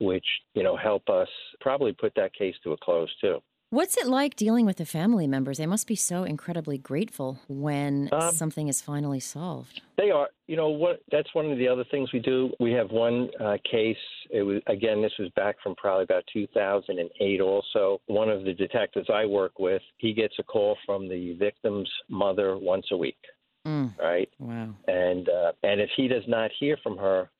which, 0.00 0.26
you 0.54 0.62
know, 0.62 0.76
help 0.76 1.08
us 1.08 1.28
probably 1.60 1.92
put 1.92 2.14
that 2.16 2.34
case 2.34 2.54
to 2.64 2.72
a 2.72 2.76
close 2.78 3.10
too. 3.20 3.38
What's 3.72 3.96
it 3.96 4.06
like 4.06 4.36
dealing 4.36 4.66
with 4.66 4.76
the 4.76 4.84
family 4.84 5.26
members? 5.26 5.56
They 5.56 5.64
must 5.64 5.86
be 5.86 5.96
so 5.96 6.24
incredibly 6.24 6.76
grateful 6.76 7.38
when 7.48 8.10
Um, 8.12 8.30
something 8.32 8.68
is 8.68 8.82
finally 8.82 9.18
solved. 9.18 9.80
They 9.96 10.10
are, 10.10 10.28
you 10.46 10.56
know, 10.56 10.68
what? 10.68 11.00
That's 11.10 11.34
one 11.34 11.50
of 11.50 11.56
the 11.56 11.68
other 11.68 11.84
things 11.90 12.12
we 12.12 12.18
do. 12.18 12.52
We 12.60 12.72
have 12.72 12.90
one 12.90 13.30
uh, 13.40 13.56
case. 13.64 13.96
It 14.28 14.42
was 14.42 14.60
again, 14.66 15.00
this 15.00 15.14
was 15.18 15.30
back 15.36 15.56
from 15.62 15.74
probably 15.76 16.04
about 16.04 16.24
2008. 16.34 17.40
Also, 17.40 17.98
one 18.08 18.28
of 18.28 18.44
the 18.44 18.52
detectives 18.52 19.08
I 19.08 19.24
work 19.24 19.58
with, 19.58 19.80
he 19.96 20.12
gets 20.12 20.34
a 20.38 20.42
call 20.42 20.76
from 20.84 21.08
the 21.08 21.32
victim's 21.38 21.90
mother 22.10 22.58
once 22.58 22.84
a 22.92 22.96
week, 22.98 23.22
Mm. 23.66 23.98
right? 23.98 24.28
Wow. 24.38 24.74
And 24.86 25.30
uh, 25.30 25.52
and 25.62 25.80
if 25.80 25.88
he 25.96 26.08
does 26.08 26.24
not 26.28 26.50
hear 26.60 26.76
from 26.82 26.98
her 26.98 27.30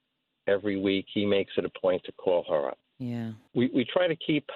every 0.46 0.80
week, 0.80 1.04
he 1.12 1.26
makes 1.26 1.52
it 1.58 1.66
a 1.66 1.70
point 1.78 2.02
to 2.04 2.12
call 2.12 2.42
her 2.48 2.68
up. 2.70 2.78
Yeah. 2.98 3.32
We 3.54 3.68
we 3.74 3.84
try 3.84 4.06
to 4.08 4.16
keep 4.16 4.48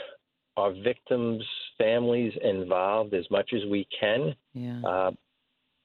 our 0.56 0.72
victims' 0.72 1.44
families 1.78 2.32
involved 2.42 3.14
as 3.14 3.24
much 3.30 3.50
as 3.54 3.62
we 3.70 3.86
can. 3.98 4.34
Yeah. 4.54 4.80
Uh, 4.82 5.10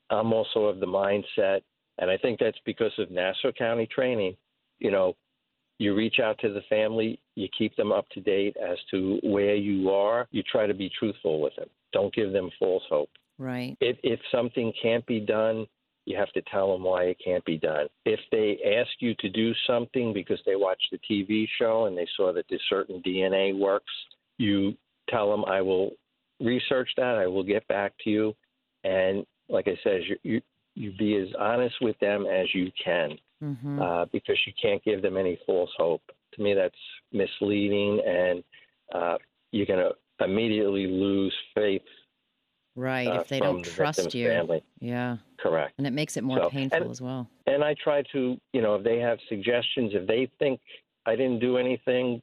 I'm 0.09 0.33
also 0.33 0.65
of 0.65 0.79
the 0.79 0.85
mindset, 0.85 1.61
and 1.97 2.09
I 2.09 2.17
think 2.17 2.39
that's 2.39 2.59
because 2.65 2.91
of 2.97 3.11
Nassau 3.11 3.51
County 3.57 3.87
training. 3.87 4.35
You 4.79 4.91
know, 4.91 5.15
you 5.77 5.95
reach 5.95 6.19
out 6.19 6.37
to 6.39 6.53
the 6.53 6.61
family, 6.69 7.19
you 7.35 7.47
keep 7.57 7.75
them 7.75 7.91
up 7.91 8.07
to 8.09 8.21
date 8.21 8.55
as 8.57 8.77
to 8.91 9.19
where 9.23 9.55
you 9.55 9.89
are. 9.89 10.27
You 10.31 10.43
try 10.43 10.67
to 10.67 10.73
be 10.73 10.91
truthful 10.97 11.41
with 11.41 11.55
them. 11.55 11.69
Don't 11.93 12.13
give 12.13 12.31
them 12.31 12.49
false 12.59 12.83
hope. 12.89 13.09
right. 13.37 13.77
If 13.81 13.97
if 14.03 14.19
something 14.31 14.71
can't 14.81 15.05
be 15.05 15.19
done, 15.19 15.65
you 16.05 16.17
have 16.17 16.31
to 16.33 16.41
tell 16.43 16.71
them 16.71 16.83
why 16.83 17.03
it 17.05 17.17
can't 17.23 17.43
be 17.45 17.57
done. 17.57 17.87
If 18.05 18.19
they 18.31 18.59
ask 18.79 18.89
you 18.99 19.13
to 19.19 19.29
do 19.29 19.53
something 19.67 20.13
because 20.13 20.39
they 20.45 20.55
watched 20.55 20.91
the 20.91 20.99
TV 21.09 21.47
show 21.59 21.85
and 21.85 21.97
they 21.97 22.07
saw 22.17 22.33
that 22.33 22.45
this 22.49 22.61
certain 22.69 23.01
DNA 23.01 23.57
works, 23.57 23.91
you 24.41 24.75
tell 25.09 25.29
them, 25.31 25.43
"I 25.45 25.61
will 25.61 25.91
research 26.39 26.89
that. 26.97 27.15
I 27.23 27.27
will 27.27 27.43
get 27.43 27.67
back 27.67 27.93
to 28.03 28.09
you." 28.09 28.35
And 28.83 29.25
like 29.49 29.67
I 29.67 29.77
said, 29.83 30.01
you 30.07 30.17
you, 30.23 30.41
you 30.75 30.91
be 30.97 31.15
as 31.17 31.27
honest 31.39 31.75
with 31.81 31.97
them 31.99 32.25
as 32.25 32.47
you 32.53 32.71
can 32.83 33.17
hmm 33.41 33.81
uh, 33.81 34.05
because 34.11 34.37
you 34.45 34.53
can't 34.61 34.83
give 34.83 35.01
them 35.01 35.17
any 35.17 35.37
false 35.45 35.71
hope. 35.77 36.01
To 36.33 36.41
me, 36.41 36.53
that's 36.53 36.75
misleading, 37.11 38.01
and 38.05 38.43
uh, 38.93 39.17
you're 39.51 39.65
going 39.65 39.79
to 39.79 39.91
immediately 40.23 40.85
lose 40.87 41.35
faith 41.55 41.81
right. 42.75 43.07
uh, 43.07 43.19
if 43.21 43.27
they 43.27 43.39
don't 43.39 43.63
the 43.65 43.69
trust 43.71 44.13
you. 44.13 44.29
Family. 44.29 44.63
Yeah. 44.79 45.17
Correct. 45.37 45.73
And 45.77 45.87
it 45.87 45.91
makes 45.91 46.15
it 46.17 46.23
more 46.23 46.37
So- 46.43 46.49
painful 46.49 46.81
and- 46.83 46.91
as 46.91 47.01
well. 47.01 47.27
And 47.47 47.63
I 47.63 47.73
try 47.83 48.03
to, 48.13 48.37
you 48.53 48.61
know, 48.61 48.75
if 48.75 48.83
they 48.83 48.99
have 48.99 49.17
suggestions, 49.27 49.91
if 49.93 50.07
they 50.07 50.29
think 50.39 50.61
I 51.05 51.15
didn't 51.15 51.39
do 51.39 51.57
anything 51.57 52.21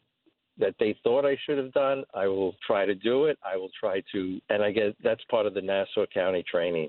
that 0.59 0.75
they 0.79 0.97
thought 1.03 1.25
I 1.25 1.37
should 1.45 1.59
have 1.59 1.73
done, 1.73 2.05
I 2.15 2.27
will 2.27 2.55
try 2.67 2.85
to 2.85 2.95
do 2.95 3.27
it. 3.27 3.39
I 3.45 3.57
will 3.57 3.71
try 3.79 4.03
to, 4.13 4.41
and 4.51 4.63
I 4.63 4.73
guess 4.73 4.93
that's 5.03 5.23
part 5.31 5.47
of 5.47 5.55
the 5.55 5.61
Nassau 5.61 6.07
County 6.13 6.45
training. 6.51 6.89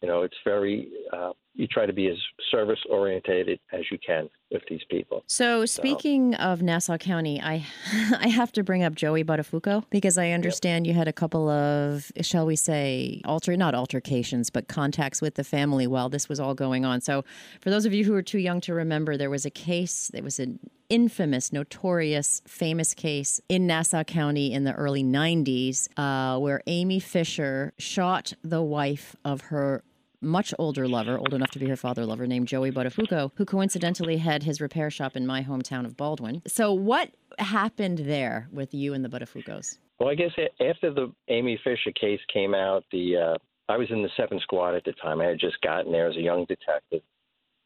You 0.00 0.08
know, 0.08 0.22
it's 0.22 0.36
very, 0.44 0.88
uh, 1.12 1.32
you 1.54 1.66
try 1.66 1.86
to 1.86 1.92
be 1.92 2.08
as 2.08 2.16
service 2.50 2.78
orientated 2.88 3.60
as 3.72 3.82
you 3.90 3.98
can 4.04 4.28
with 4.50 4.62
these 4.68 4.80
people. 4.90 5.22
So 5.26 5.66
speaking 5.66 6.34
of 6.34 6.62
Nassau 6.62 6.96
County, 6.96 7.40
I 7.40 7.66
I 8.18 8.28
have 8.28 8.52
to 8.52 8.62
bring 8.62 8.82
up 8.82 8.94
Joey 8.94 9.24
Buttafuoco 9.24 9.84
because 9.90 10.18
I 10.18 10.30
understand 10.30 10.86
you 10.86 10.94
had 10.94 11.08
a 11.08 11.12
couple 11.12 11.48
of, 11.48 12.10
shall 12.20 12.46
we 12.46 12.56
say, 12.56 13.20
alter 13.24 13.56
not 13.56 13.74
altercations, 13.74 14.50
but 14.50 14.68
contacts 14.68 15.20
with 15.20 15.34
the 15.34 15.44
family 15.44 15.86
while 15.86 16.08
this 16.08 16.28
was 16.28 16.40
all 16.40 16.54
going 16.54 16.84
on. 16.84 17.00
So 17.00 17.24
for 17.60 17.70
those 17.70 17.84
of 17.84 17.92
you 17.92 18.04
who 18.04 18.14
are 18.14 18.22
too 18.22 18.38
young 18.38 18.60
to 18.62 18.74
remember, 18.74 19.16
there 19.16 19.30
was 19.30 19.44
a 19.44 19.50
case, 19.50 20.10
there 20.12 20.22
was 20.22 20.38
an 20.38 20.58
infamous, 20.88 21.52
notorious, 21.52 22.42
famous 22.46 22.92
case 22.92 23.40
in 23.48 23.66
Nassau 23.66 24.04
County 24.04 24.52
in 24.52 24.64
the 24.64 24.74
early 24.74 25.02
90s 25.02 25.88
uh, 25.96 26.38
where 26.38 26.62
Amy 26.66 27.00
Fisher 27.00 27.72
shot 27.78 28.34
the 28.42 28.62
wife 28.62 29.16
of 29.24 29.42
her 29.42 29.82
much 30.22 30.54
older 30.58 30.88
lover, 30.88 31.18
old 31.18 31.34
enough 31.34 31.50
to 31.52 31.58
be 31.58 31.68
her 31.68 31.76
father 31.76 32.06
lover, 32.06 32.26
named 32.26 32.48
Joey 32.48 32.70
Buttafuoco, 32.70 33.30
who 33.34 33.44
coincidentally 33.44 34.18
had 34.18 34.42
his 34.42 34.60
repair 34.60 34.90
shop 34.90 35.16
in 35.16 35.26
my 35.26 35.42
hometown 35.42 35.84
of 35.84 35.96
Baldwin. 35.96 36.42
So, 36.46 36.72
what 36.72 37.10
happened 37.38 37.98
there 37.98 38.48
with 38.52 38.72
you 38.74 38.94
and 38.94 39.04
the 39.04 39.08
Buttafuocos? 39.08 39.78
Well, 39.98 40.10
I 40.10 40.14
guess 40.14 40.32
after 40.60 40.92
the 40.92 41.12
Amy 41.28 41.60
Fisher 41.62 41.92
case 41.92 42.20
came 42.32 42.54
out, 42.54 42.84
the 42.90 43.16
uh, 43.16 43.38
I 43.68 43.76
was 43.76 43.88
in 43.90 44.02
the 44.02 44.10
seventh 44.16 44.42
squad 44.42 44.74
at 44.74 44.84
the 44.84 44.92
time. 44.94 45.20
I 45.20 45.26
had 45.26 45.38
just 45.38 45.60
gotten 45.62 45.92
there 45.92 46.08
as 46.08 46.16
a 46.16 46.20
young 46.20 46.44
detective, 46.46 47.02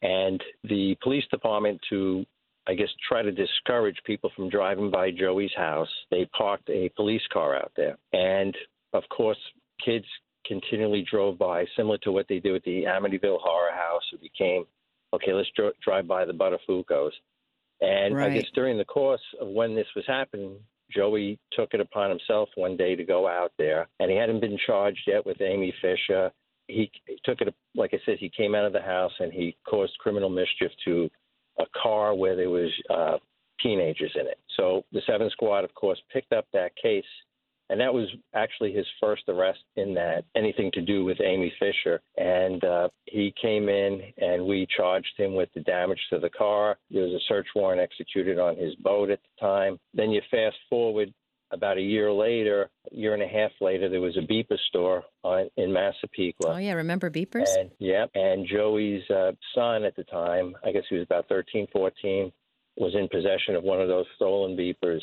and 0.02 0.42
the 0.64 0.96
police 1.02 1.24
department 1.30 1.80
to 1.90 2.24
I 2.68 2.74
guess 2.74 2.88
try 3.08 3.22
to 3.22 3.32
discourage 3.32 3.96
people 4.04 4.30
from 4.34 4.50
driving 4.50 4.90
by 4.90 5.12
Joey's 5.12 5.54
house. 5.56 5.88
They 6.10 6.28
parked 6.36 6.68
a 6.68 6.90
police 6.96 7.22
car 7.32 7.56
out 7.56 7.72
there, 7.76 7.96
and 8.12 8.54
of 8.92 9.04
course, 9.08 9.38
kids 9.84 10.06
continually 10.46 11.04
drove 11.10 11.38
by, 11.38 11.64
similar 11.76 11.98
to 11.98 12.12
what 12.12 12.26
they 12.28 12.38
do 12.38 12.54
at 12.54 12.62
the 12.64 12.84
Amityville 12.84 13.40
Horror 13.40 13.72
House. 13.72 14.02
It 14.12 14.20
became 14.20 14.64
okay. 15.12 15.32
Let's 15.32 15.48
dr- 15.56 15.74
drive 15.82 16.06
by 16.06 16.24
the 16.24 16.32
Buttafuocos, 16.32 17.12
and 17.80 18.18
I 18.18 18.30
guess 18.30 18.50
during 18.54 18.78
the 18.78 18.84
course 18.84 19.20
of 19.40 19.48
when 19.48 19.74
this 19.74 19.86
was 19.94 20.04
happening, 20.06 20.56
Joey 20.90 21.38
took 21.52 21.74
it 21.74 21.80
upon 21.80 22.10
himself 22.10 22.48
one 22.54 22.76
day 22.76 22.94
to 22.94 23.04
go 23.04 23.26
out 23.26 23.52
there, 23.58 23.88
and 24.00 24.10
he 24.10 24.16
hadn't 24.16 24.40
been 24.40 24.58
charged 24.66 25.02
yet 25.06 25.24
with 25.26 25.40
Amy 25.40 25.74
Fisher. 25.82 26.30
He 26.68 26.90
took 27.24 27.40
it, 27.40 27.54
like 27.74 27.94
I 27.94 27.98
said, 28.04 28.18
he 28.18 28.28
came 28.28 28.54
out 28.54 28.64
of 28.64 28.72
the 28.72 28.82
house 28.82 29.12
and 29.20 29.32
he 29.32 29.56
caused 29.68 29.96
criminal 29.98 30.28
mischief 30.28 30.72
to 30.84 31.08
a 31.60 31.64
car 31.80 32.14
where 32.14 32.34
there 32.34 32.50
was 32.50 32.70
uh, 32.90 33.18
teenagers 33.62 34.12
in 34.18 34.26
it. 34.26 34.38
So 34.56 34.84
the 34.92 35.00
Seventh 35.06 35.32
Squad, 35.32 35.64
of 35.64 35.74
course, 35.74 36.00
picked 36.12 36.32
up 36.32 36.46
that 36.52 36.72
case, 36.76 37.04
and 37.68 37.80
that 37.80 37.92
was 37.92 38.08
actually 38.34 38.72
his 38.72 38.86
first 39.00 39.22
arrest 39.28 39.60
in 39.76 39.94
that 39.94 40.24
anything 40.36 40.70
to 40.72 40.80
do 40.80 41.04
with 41.04 41.20
Amy 41.20 41.52
Fisher. 41.58 42.00
And 42.16 42.62
uh, 42.64 42.88
he 43.06 43.34
came 43.40 43.68
in, 43.68 44.00
and 44.18 44.46
we 44.46 44.66
charged 44.76 45.12
him 45.16 45.34
with 45.34 45.48
the 45.54 45.60
damage 45.60 46.00
to 46.10 46.18
the 46.18 46.30
car. 46.30 46.78
There 46.90 47.02
was 47.02 47.12
a 47.12 47.24
search 47.28 47.46
warrant 47.54 47.80
executed 47.80 48.38
on 48.38 48.56
his 48.56 48.74
boat 48.76 49.10
at 49.10 49.20
the 49.22 49.46
time. 49.46 49.78
Then 49.94 50.10
you 50.10 50.20
fast 50.30 50.56
forward 50.70 51.12
about 51.52 51.78
a 51.78 51.82
year 51.82 52.12
later, 52.12 52.70
a 52.90 52.94
year 52.94 53.14
and 53.14 53.22
a 53.22 53.28
half 53.28 53.52
later, 53.60 53.88
there 53.88 54.00
was 54.00 54.16
a 54.16 54.20
beeper 54.20 54.58
store 54.68 55.04
on, 55.22 55.48
in 55.56 55.72
Massapequa. 55.72 56.54
Oh, 56.54 56.56
yeah. 56.56 56.72
Remember 56.72 57.10
Beepers? 57.10 57.48
And 57.58 57.70
yeah, 57.78 58.06
and 58.14 58.46
Joey's 58.46 59.08
uh, 59.10 59.32
son 59.54 59.84
at 59.84 59.94
the 59.96 60.04
time, 60.04 60.56
I 60.64 60.72
guess 60.72 60.82
he 60.88 60.96
was 60.96 61.04
about 61.04 61.28
13, 61.28 61.68
14, 61.72 62.32
was 62.76 62.94
in 62.94 63.08
possession 63.08 63.54
of 63.54 63.62
one 63.62 63.80
of 63.80 63.88
those 63.88 64.06
stolen 64.16 64.56
beepers. 64.56 65.00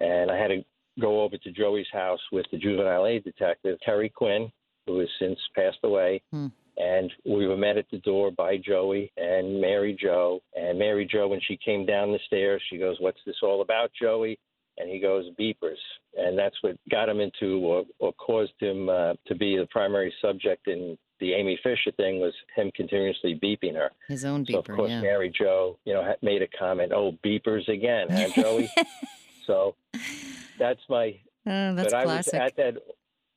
And 0.00 0.30
I 0.30 0.36
had 0.36 0.48
to 0.48 0.64
go 1.00 1.22
over 1.22 1.36
to 1.36 1.50
Joey's 1.52 1.86
house 1.92 2.20
with 2.32 2.46
the 2.50 2.58
juvenile 2.58 3.06
aid 3.06 3.24
detective, 3.24 3.78
Terry 3.84 4.08
Quinn, 4.08 4.50
who 4.86 4.98
has 5.00 5.08
since 5.18 5.38
passed 5.54 5.78
away. 5.84 6.22
Hmm. 6.32 6.46
And 6.76 7.12
we 7.26 7.46
were 7.46 7.56
met 7.56 7.76
at 7.76 7.86
the 7.90 7.98
door 7.98 8.30
by 8.30 8.56
Joey 8.56 9.10
and 9.16 9.60
Mary 9.60 9.98
Jo. 10.00 10.40
And 10.54 10.78
Mary 10.78 11.08
Jo, 11.10 11.26
when 11.26 11.40
she 11.46 11.56
came 11.56 11.84
down 11.84 12.12
the 12.12 12.20
stairs, 12.26 12.62
she 12.70 12.78
goes, 12.78 12.96
What's 13.00 13.18
this 13.26 13.36
all 13.42 13.62
about, 13.62 13.90
Joey? 14.00 14.38
And 14.78 14.88
he 14.88 15.00
goes, 15.00 15.24
Beepers. 15.38 15.78
And 16.16 16.38
that's 16.38 16.54
what 16.62 16.76
got 16.88 17.08
him 17.08 17.18
into 17.18 17.58
or, 17.64 17.84
or 17.98 18.12
caused 18.12 18.52
him 18.60 18.88
uh, 18.88 19.14
to 19.26 19.34
be 19.34 19.56
the 19.56 19.66
primary 19.70 20.14
subject 20.22 20.68
in 20.68 20.96
the 21.20 21.32
Amy 21.32 21.58
Fisher 21.62 21.90
thing 21.96 22.20
was 22.20 22.32
him 22.54 22.70
continuously 22.74 23.38
beeping 23.42 23.74
her. 23.74 23.90
His 24.06 24.24
own 24.24 24.46
So 24.46 24.58
of 24.58 24.64
beeper, 24.64 24.76
course 24.76 24.90
yeah. 24.90 25.00
Mary 25.00 25.32
Jo, 25.36 25.76
you 25.84 25.94
know, 25.94 26.14
made 26.22 26.42
a 26.42 26.48
comment, 26.58 26.92
"Oh, 26.94 27.18
beepers 27.24 27.68
again, 27.68 28.06
huh, 28.08 28.28
Joey?" 28.34 28.70
so 29.46 29.74
that's 30.58 30.80
my. 30.88 31.18
Oh, 31.46 31.74
that's 31.74 31.92
but 31.92 31.94
I 31.94 32.04
classic. 32.04 32.32
was 32.34 32.42
at 32.42 32.56
that. 32.56 32.74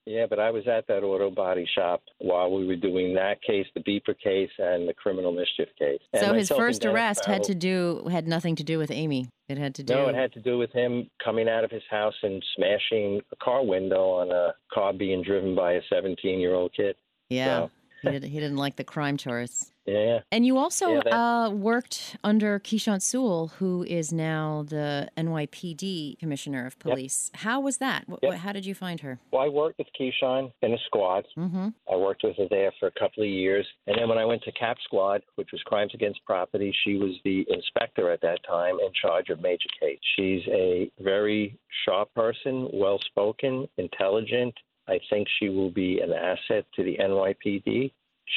Yeah, 0.07 0.25
but 0.27 0.39
I 0.39 0.49
was 0.49 0.67
at 0.67 0.87
that 0.87 1.03
auto 1.03 1.29
body 1.29 1.67
shop 1.75 2.01
while 2.17 2.51
we 2.51 2.65
were 2.65 2.75
doing 2.75 3.13
that 3.13 3.39
case, 3.43 3.67
the 3.75 3.81
beeper 3.81 4.17
case, 4.17 4.49
and 4.57 4.89
the 4.89 4.95
criminal 4.95 5.31
mischief 5.31 5.69
case. 5.77 5.99
And 6.11 6.21
so 6.25 6.33
his 6.33 6.49
first 6.49 6.83
arrest 6.85 7.25
had 7.25 7.43
to 7.43 7.53
do 7.55 8.07
had 8.11 8.27
nothing 8.27 8.55
to 8.55 8.63
do 8.63 8.79
with 8.79 8.89
Amy. 8.89 9.29
It 9.47 9.59
had 9.59 9.75
to 9.75 9.83
do. 9.83 9.93
No, 9.93 10.07
it 10.07 10.15
had 10.15 10.33
to 10.33 10.39
do 10.41 10.57
with 10.57 10.71
him 10.71 11.07
coming 11.23 11.47
out 11.47 11.63
of 11.63 11.69
his 11.69 11.83
house 11.89 12.15
and 12.23 12.43
smashing 12.55 13.21
a 13.31 13.35
car 13.43 13.63
window 13.63 14.09
on 14.09 14.31
a 14.31 14.53
car 14.73 14.91
being 14.91 15.21
driven 15.23 15.55
by 15.55 15.73
a 15.73 15.81
17-year-old 15.93 16.73
kid. 16.75 16.95
yeah, 17.29 17.65
so- 17.67 17.71
He, 18.01 18.09
did, 18.09 18.23
he 18.23 18.39
didn't 18.39 18.57
like 18.57 18.75
the 18.75 18.83
crime 18.83 19.17
tourists. 19.17 19.71
Yeah. 19.85 20.19
And 20.31 20.45
you 20.45 20.57
also 20.57 20.93
Yeah, 20.93 21.01
that- 21.05 21.13
uh, 21.13 21.49
worked 21.51 22.15
under 22.23 22.59
Keechant 22.59 23.01
Sewell, 23.01 23.47
who 23.59 23.83
is 23.83 24.13
now 24.13 24.63
the 24.67 25.09
NYPD 25.17 26.19
commissioner 26.19 26.65
of 26.65 26.77
police. 26.79 27.31
How 27.33 27.59
was 27.59 27.77
that? 27.77 28.05
Yep. 28.21 28.33
how 28.35 28.51
did 28.51 28.65
you 28.65 28.75
find 28.75 28.99
her? 29.01 29.19
Well, 29.31 29.41
I 29.41 29.49
worked 29.49 29.79
with 29.79 29.87
Keechant 29.99 30.51
in 30.61 30.73
a 30.73 30.77
squad. 30.85 31.25
Mm-hmm. 31.37 31.69
I 31.91 31.95
worked 31.95 32.23
with 32.23 32.37
her 32.37 32.47
there 32.49 32.71
for 32.79 32.87
a 32.87 32.91
couple 32.91 33.23
of 33.23 33.29
years. 33.29 33.65
And 33.87 33.97
then 33.97 34.07
when 34.07 34.17
I 34.17 34.25
went 34.25 34.43
to 34.43 34.51
CAP 34.51 34.77
Squad, 34.83 35.23
which 35.35 35.49
was 35.51 35.61
Crimes 35.63 35.91
Against 35.93 36.23
Property, 36.25 36.73
she 36.83 36.97
was 36.97 37.11
the 37.23 37.45
inspector 37.49 38.11
at 38.11 38.21
that 38.21 38.39
time 38.47 38.75
in 38.79 38.91
charge 38.99 39.29
of 39.29 39.41
major 39.41 39.69
case. 39.79 39.99
She's 40.15 40.41
a 40.47 40.91
very 40.99 41.57
sharp 41.85 42.13
person, 42.13 42.69
well 42.73 42.99
spoken, 42.99 43.67
intelligent. 43.77 44.53
I 44.87 44.99
think 45.09 45.27
she 45.39 45.49
will 45.49 45.71
be 45.71 45.99
an 45.99 46.11
asset 46.11 46.65
to 46.75 46.83
the 46.83 46.97
NYPD. 46.97 47.91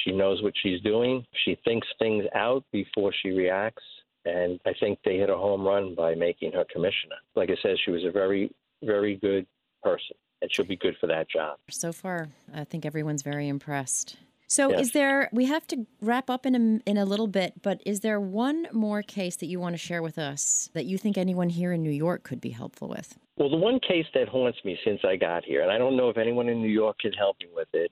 She 0.05 0.13
knows 0.13 0.43
what 0.43 0.55
she's 0.63 0.81
doing. 0.83 1.25
She 1.45 1.57
thinks 1.65 1.87
things 1.99 2.25
out 2.35 2.65
before 2.73 3.13
she 3.23 3.31
reacts. 3.31 3.83
And 4.25 4.59
I 4.67 4.73
think 4.81 4.99
they 5.05 5.17
hit 5.17 5.31
a 5.31 5.37
home 5.37 5.67
run 5.67 5.95
by 5.95 6.15
making 6.15 6.53
her 6.53 6.65
commissioner. 6.73 7.17
Like 7.37 7.51
I 7.51 7.57
said, 7.63 7.77
she 7.85 7.91
was 7.91 8.05
a 8.05 8.11
very, 8.11 8.51
very 8.83 9.17
good 9.17 9.47
person, 9.83 10.17
and 10.41 10.51
she'll 10.53 10.65
be 10.65 10.77
good 10.77 10.97
for 10.99 11.07
that 11.09 11.29
job. 11.29 11.59
So 11.69 11.93
far, 11.93 12.29
I 12.55 12.65
think 12.65 12.87
everyone's 12.87 13.23
very 13.23 13.49
impressed. 13.49 14.17
So, 14.47 14.71
Yes. 14.71 14.81
is 14.81 14.93
there? 14.93 15.29
We 15.33 15.47
have 15.47 15.67
to 15.69 15.87
wrap 16.01 16.29
up 16.29 16.47
in 16.47 16.55
a 16.55 16.91
in 16.91 16.97
a 16.97 17.05
little 17.05 17.27
bit, 17.27 17.63
but 17.63 17.81
is 17.87 18.01
there 18.01 18.21
one 18.21 18.69
more 18.73 19.03
case 19.03 19.37
that 19.37 19.47
you 19.47 19.59
want 19.59 19.75
to 19.75 19.79
share 19.79 20.03
with 20.03 20.19
us 20.19 20.71
that 20.75 20.85
you 20.85 20.99
think 20.99 21.17
anyone 21.17 21.49
here 21.49 21.73
in 21.73 21.83
New 21.83 21.91
York 21.91 22.23
could 22.23 22.41
be 22.41 22.51
helpful 22.51 22.89
with? 22.89 23.19
Well, 23.37 23.49
the 23.49 23.57
one 23.57 23.81
case 23.81 24.07
that 24.15 24.29
haunts 24.29 24.59
me 24.65 24.79
since 24.85 25.01
I 25.05 25.17
got 25.17 25.45
here, 25.45 25.63
and 25.63 25.71
I 25.73 25.79
don't 25.79 25.97
know 25.97 26.09
if 26.09 26.19
anyone 26.19 26.49
in 26.49 26.61
New 26.61 26.69
York 26.69 26.99
can 27.01 27.13
help 27.13 27.37
me 27.41 27.49
with 27.55 27.69
it, 27.73 27.91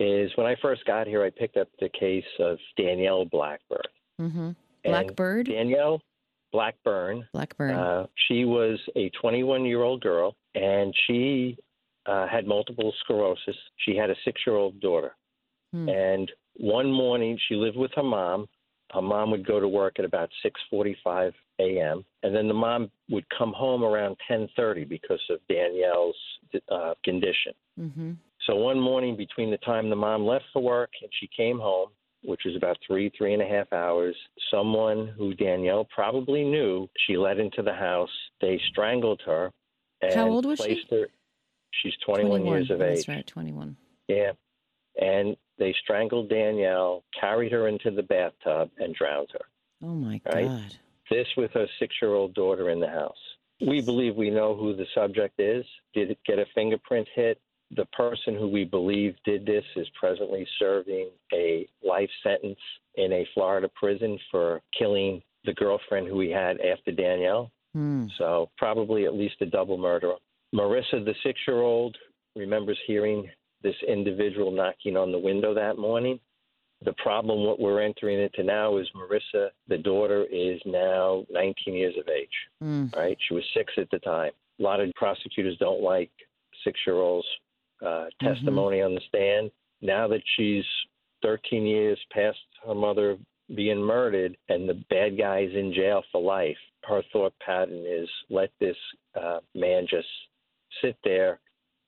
is 0.00 0.30
when 0.36 0.46
I 0.46 0.56
first 0.62 0.84
got 0.86 1.06
here, 1.06 1.22
I 1.24 1.30
picked 1.30 1.56
up 1.56 1.68
the 1.80 1.90
case 1.90 2.24
of 2.38 2.58
Danielle 2.76 3.24
Blackburn. 3.26 3.80
Mm-hmm. 4.20 4.50
Blackbird, 4.84 5.46
Danielle 5.46 6.00
Blackburn. 6.52 7.26
Blackburn. 7.32 7.74
Uh, 7.74 8.06
she 8.28 8.44
was 8.44 8.78
a 8.96 9.10
21 9.20 9.64
year 9.64 9.82
old 9.82 10.00
girl, 10.00 10.36
and 10.54 10.94
she 11.06 11.58
uh, 12.06 12.26
had 12.26 12.46
multiple 12.46 12.94
sclerosis. 13.00 13.56
She 13.84 13.96
had 13.96 14.08
a 14.10 14.14
six 14.24 14.40
year 14.46 14.56
old 14.56 14.80
daughter. 14.80 15.14
Hmm. 15.72 15.88
And 15.88 16.32
one 16.56 16.90
morning, 16.90 17.38
she 17.48 17.54
lived 17.54 17.76
with 17.76 17.92
her 17.94 18.02
mom. 18.02 18.46
Her 18.92 19.02
mom 19.02 19.30
would 19.32 19.46
go 19.46 19.60
to 19.60 19.68
work 19.68 19.98
at 19.98 20.04
about 20.04 20.30
6:45 20.72 21.32
a.m. 21.60 22.04
and 22.22 22.34
then 22.34 22.48
the 22.48 22.54
mom 22.54 22.90
would 23.10 23.26
come 23.36 23.52
home 23.52 23.84
around 23.84 24.16
10:30 24.30 24.88
because 24.88 25.20
of 25.30 25.40
Danielle's 25.48 26.16
uh, 26.70 26.94
condition. 27.04 27.52
mm-hmm. 27.78 28.12
So 28.46 28.56
one 28.56 28.80
morning, 28.80 29.14
between 29.14 29.50
the 29.50 29.58
time 29.58 29.90
the 29.90 29.96
mom 29.96 30.24
left 30.24 30.46
for 30.54 30.62
work 30.62 30.90
and 31.02 31.10
she 31.20 31.28
came 31.36 31.58
home, 31.58 31.90
which 32.22 32.40
was 32.46 32.56
about 32.56 32.78
three, 32.86 33.10
three 33.16 33.34
and 33.34 33.42
a 33.42 33.46
half 33.46 33.70
hours, 33.74 34.16
someone 34.50 35.08
who 35.18 35.34
Danielle 35.34 35.84
probably 35.94 36.44
knew, 36.44 36.88
she 37.06 37.18
let 37.18 37.38
into 37.38 37.62
the 37.62 37.74
house. 37.74 38.10
They 38.40 38.58
strangled 38.70 39.20
her. 39.26 39.52
And 40.00 40.14
How 40.14 40.28
old 40.28 40.46
was 40.46 40.60
she? 40.60 40.80
Her, 40.90 41.08
she's 41.82 41.94
21, 42.06 42.46
years 42.46 42.70
of 42.70 42.78
That's 42.78 43.00
age. 43.00 43.08
right, 43.08 43.26
twenty-one. 43.26 43.76
Yeah. 44.06 44.32
And 45.00 45.36
they 45.58 45.74
strangled 45.82 46.28
Danielle, 46.28 47.02
carried 47.18 47.52
her 47.52 47.68
into 47.68 47.90
the 47.90 48.02
bathtub, 48.02 48.70
and 48.78 48.94
drowned 48.94 49.28
her. 49.32 49.44
Oh 49.82 49.94
my 49.94 50.20
Right. 50.26 50.46
God. 50.46 50.76
This 51.10 51.26
with 51.36 51.50
her 51.52 51.66
six 51.78 51.94
year 52.02 52.14
old 52.14 52.34
daughter 52.34 52.70
in 52.70 52.80
the 52.80 52.88
house. 52.88 53.16
We 53.60 53.80
believe 53.80 54.14
we 54.14 54.30
know 54.30 54.54
who 54.54 54.74
the 54.74 54.86
subject 54.94 55.40
is. 55.40 55.64
Did 55.94 56.10
it 56.10 56.18
get 56.26 56.38
a 56.38 56.46
fingerprint 56.54 57.08
hit? 57.14 57.40
The 57.76 57.86
person 57.86 58.34
who 58.34 58.48
we 58.48 58.64
believe 58.64 59.16
did 59.24 59.44
this 59.44 59.64
is 59.76 59.88
presently 59.98 60.46
serving 60.58 61.10
a 61.32 61.68
life 61.82 62.10
sentence 62.22 62.58
in 62.94 63.12
a 63.12 63.26
Florida 63.34 63.68
prison 63.74 64.18
for 64.30 64.60
killing 64.78 65.22
the 65.44 65.52
girlfriend 65.54 66.06
who 66.08 66.20
he 66.20 66.30
had 66.30 66.60
after 66.60 66.92
Danielle. 66.92 67.50
Hmm. 67.74 68.06
So 68.16 68.50
probably 68.56 69.04
at 69.06 69.14
least 69.14 69.36
a 69.40 69.46
double 69.46 69.76
murder. 69.76 70.14
Marissa, 70.54 71.04
the 71.04 71.14
six 71.22 71.38
year 71.46 71.60
old, 71.60 71.96
remembers 72.36 72.78
hearing 72.86 73.28
this 73.62 73.74
individual 73.86 74.50
knocking 74.50 74.96
on 74.96 75.12
the 75.12 75.18
window 75.18 75.54
that 75.54 75.78
morning. 75.78 76.18
The 76.84 76.92
problem, 76.94 77.44
what 77.44 77.58
we're 77.58 77.82
entering 77.82 78.20
into 78.20 78.44
now, 78.44 78.76
is 78.76 78.88
Marissa, 78.94 79.48
the 79.66 79.78
daughter, 79.78 80.26
is 80.30 80.60
now 80.64 81.24
19 81.30 81.74
years 81.74 81.94
of 81.98 82.08
age. 82.08 82.28
Hmm. 82.60 82.86
Right? 82.94 83.18
She 83.26 83.34
was 83.34 83.42
six 83.54 83.72
at 83.78 83.90
the 83.90 83.98
time. 83.98 84.30
A 84.60 84.62
lot 84.62 84.80
of 84.80 84.90
prosecutors 84.94 85.56
don't 85.58 85.82
like 85.82 86.10
six 86.64 86.78
year 86.86 86.96
olds' 86.96 87.26
uh, 87.84 88.06
testimony 88.22 88.80
on 88.80 88.94
the 88.94 89.00
stand. 89.08 89.50
Now 89.80 90.08
that 90.08 90.22
she's 90.36 90.64
13 91.22 91.66
years 91.66 91.98
past 92.12 92.38
her 92.66 92.74
mother 92.74 93.16
being 93.54 93.82
murdered 93.82 94.36
and 94.48 94.68
the 94.68 94.82
bad 94.90 95.16
guy's 95.16 95.50
in 95.54 95.72
jail 95.72 96.02
for 96.12 96.20
life, 96.20 96.56
her 96.84 97.02
thought 97.12 97.32
pattern 97.44 97.84
is 97.88 98.08
let 98.30 98.50
this 98.60 98.76
uh, 99.20 99.40
man 99.54 99.86
just 99.88 100.08
sit 100.82 100.96
there 101.04 101.40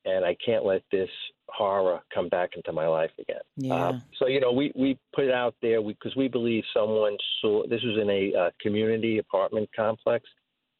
and 0.04 0.24
I 0.24 0.36
can't 0.44 0.64
let 0.64 0.82
this 0.90 1.10
horror 1.52 2.00
come 2.14 2.28
back 2.28 2.50
into 2.56 2.72
my 2.72 2.86
life 2.86 3.10
again. 3.18 3.40
Yeah. 3.56 3.74
Uh, 3.74 4.00
so 4.18 4.26
you 4.26 4.40
know, 4.40 4.52
we 4.52 4.72
we 4.74 4.98
put 5.14 5.24
it 5.24 5.34
out 5.34 5.54
there 5.62 5.82
because 5.82 6.14
we, 6.16 6.28
believe 6.28 6.64
someone 6.74 7.16
saw. 7.40 7.66
This 7.66 7.82
was 7.82 7.98
in 8.00 8.10
a 8.10 8.38
uh, 8.38 8.50
community 8.60 9.18
apartment 9.18 9.68
complex. 9.74 10.24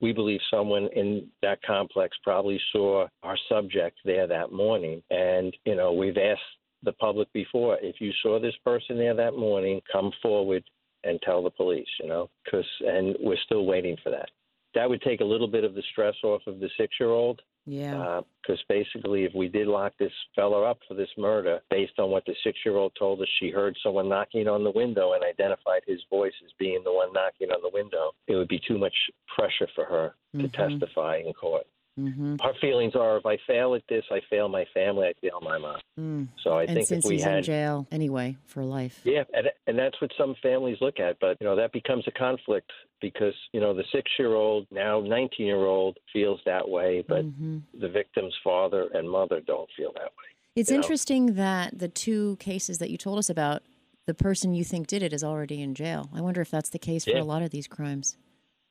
We 0.00 0.12
believe 0.12 0.40
someone 0.50 0.88
in 0.94 1.28
that 1.42 1.62
complex 1.62 2.16
probably 2.22 2.61
saw 2.72 3.06
our 3.22 3.37
subject 3.48 3.98
there 4.04 4.26
that 4.26 4.52
morning, 4.52 5.02
and 5.11 5.54
you 5.64 5.74
know, 5.74 5.92
we've 5.92 6.16
asked 6.16 6.40
the 6.83 6.92
public 6.92 7.30
before 7.33 7.78
if 7.83 7.96
you 8.00 8.12
saw 8.22 8.40
this 8.40 8.54
person 8.64 8.96
there 8.96 9.14
that 9.14 9.37
morning, 9.37 9.80
come 9.92 10.11
forward 10.22 10.64
and 11.04 11.20
tell 11.22 11.42
the 11.42 11.50
police. 11.50 11.88
You 12.00 12.09
know, 12.09 12.30
because 12.44 12.66
and 12.80 13.16
we're 13.20 13.37
still 13.44 13.66
waiting 13.66 13.96
for 14.02 14.11
that. 14.11 14.30
That 14.74 14.88
would 14.88 15.02
take 15.02 15.20
a 15.20 15.24
little 15.24 15.48
bit 15.48 15.64
of 15.64 15.74
the 15.74 15.83
stress 15.90 16.14
off 16.22 16.42
of 16.46 16.61
the 16.61 16.70
six-year-old 16.78 17.42
yeah. 17.70 18.20
because 18.42 18.62
basically, 18.68 19.24
if 19.24 19.33
we 19.35 19.48
did 19.48 19.66
lock 19.68 19.92
this 19.98 20.12
fella 20.35 20.68
up 20.70 20.78
for 20.88 20.94
this 20.94 21.09
murder, 21.16 21.61
based 21.70 21.98
on 21.98 22.11
what 22.11 22.24
the 22.26 22.35
six-year-old 22.44 22.92
told 22.98 23.20
us, 23.20 23.28
she 23.38 23.50
heard 23.50 23.76
someone 23.83 24.09
knocking 24.09 24.48
on 24.48 24.64
the 24.64 24.70
window 24.72 25.12
and 25.12 25.22
identified 25.24 25.83
his 25.87 26.00
voice 26.11 26.33
as 26.44 26.50
being 26.59 26.83
the 26.85 26.92
one 26.92 27.12
knocking 27.12 27.50
on 27.50 27.61
the 27.62 27.70
window. 27.72 28.11
It 28.26 28.35
would 28.35 28.48
be 28.48 28.61
too 28.66 28.78
much 28.78 28.94
pressure 29.37 29.68
for 29.74 29.85
her 29.85 30.14
to 30.40 30.48
Mhm. 30.48 30.52
testify 30.52 31.18
in 31.24 31.33
court. 31.33 31.66
mm-hmm. 31.98 32.37
Her 32.42 32.54
feelings 32.61 32.94
are: 32.94 33.18
if 33.18 33.26
I 33.26 33.37
fail 33.46 33.74
at 33.74 33.83
this, 33.88 34.04
I 34.11 34.20
fail 34.30 34.48
my 34.48 34.64
family, 34.72 35.09
I 35.09 35.12
fail 35.20 35.38
my 35.42 35.59
mom. 35.59 35.80
Mm. 35.98 36.28
So 36.42 36.52
I 36.52 36.62
and 36.62 36.74
think 36.74 36.87
since 36.87 37.04
if 37.04 37.09
we 37.09 37.16
he's 37.16 37.26
in 37.26 37.42
jail 37.42 37.87
anyway 37.90 38.37
for 38.46 38.64
life. 38.64 39.00
yeah, 39.04 39.24
and 39.35 39.50
and 39.66 39.78
that's 39.78 40.00
what 40.00 40.11
some 40.16 40.35
families 40.42 40.78
look 40.80 40.98
at, 40.98 41.18
but 41.20 41.37
you 41.40 41.46
know 41.46 41.56
that 41.56 41.72
becomes 41.72 42.04
a 42.06 42.12
conflict 42.12 42.70
because 43.00 43.34
you 43.52 43.60
know 43.60 43.74
the 43.74 43.84
six-year-old 43.92 44.66
now 44.70 45.00
nineteen-year-old 45.00 45.98
feels 46.12 46.40
that 46.46 46.68
way, 46.68 47.04
but 47.06 47.24
Mhm. 47.24 47.62
the 47.74 47.88
victim's 47.88 48.34
father 48.44 48.88
and 48.94 49.08
mother 49.10 49.40
don't 49.40 49.70
feel 49.76 49.92
that 49.94 50.04
way. 50.18 50.28
It's 50.56 50.70
you 50.70 50.76
know. 50.76 50.82
interesting 50.82 51.34
that 51.34 51.78
the 51.78 51.88
two 51.88 52.36
cases 52.36 52.78
that 52.78 52.90
you 52.90 52.96
told 52.98 53.18
us 53.18 53.30
about, 53.30 53.62
the 54.06 54.14
person 54.14 54.52
you 54.54 54.64
think 54.64 54.86
did 54.86 55.02
it 55.02 55.12
is 55.12 55.22
already 55.24 55.62
in 55.62 55.74
jail. 55.74 56.08
I 56.14 56.20
wonder 56.20 56.40
if 56.40 56.50
that's 56.50 56.70
the 56.70 56.78
case 56.78 57.04
for 57.04 57.16
a 57.16 57.24
lot 57.24 57.42
of 57.42 57.50
these 57.50 57.66
crimes. 57.66 58.16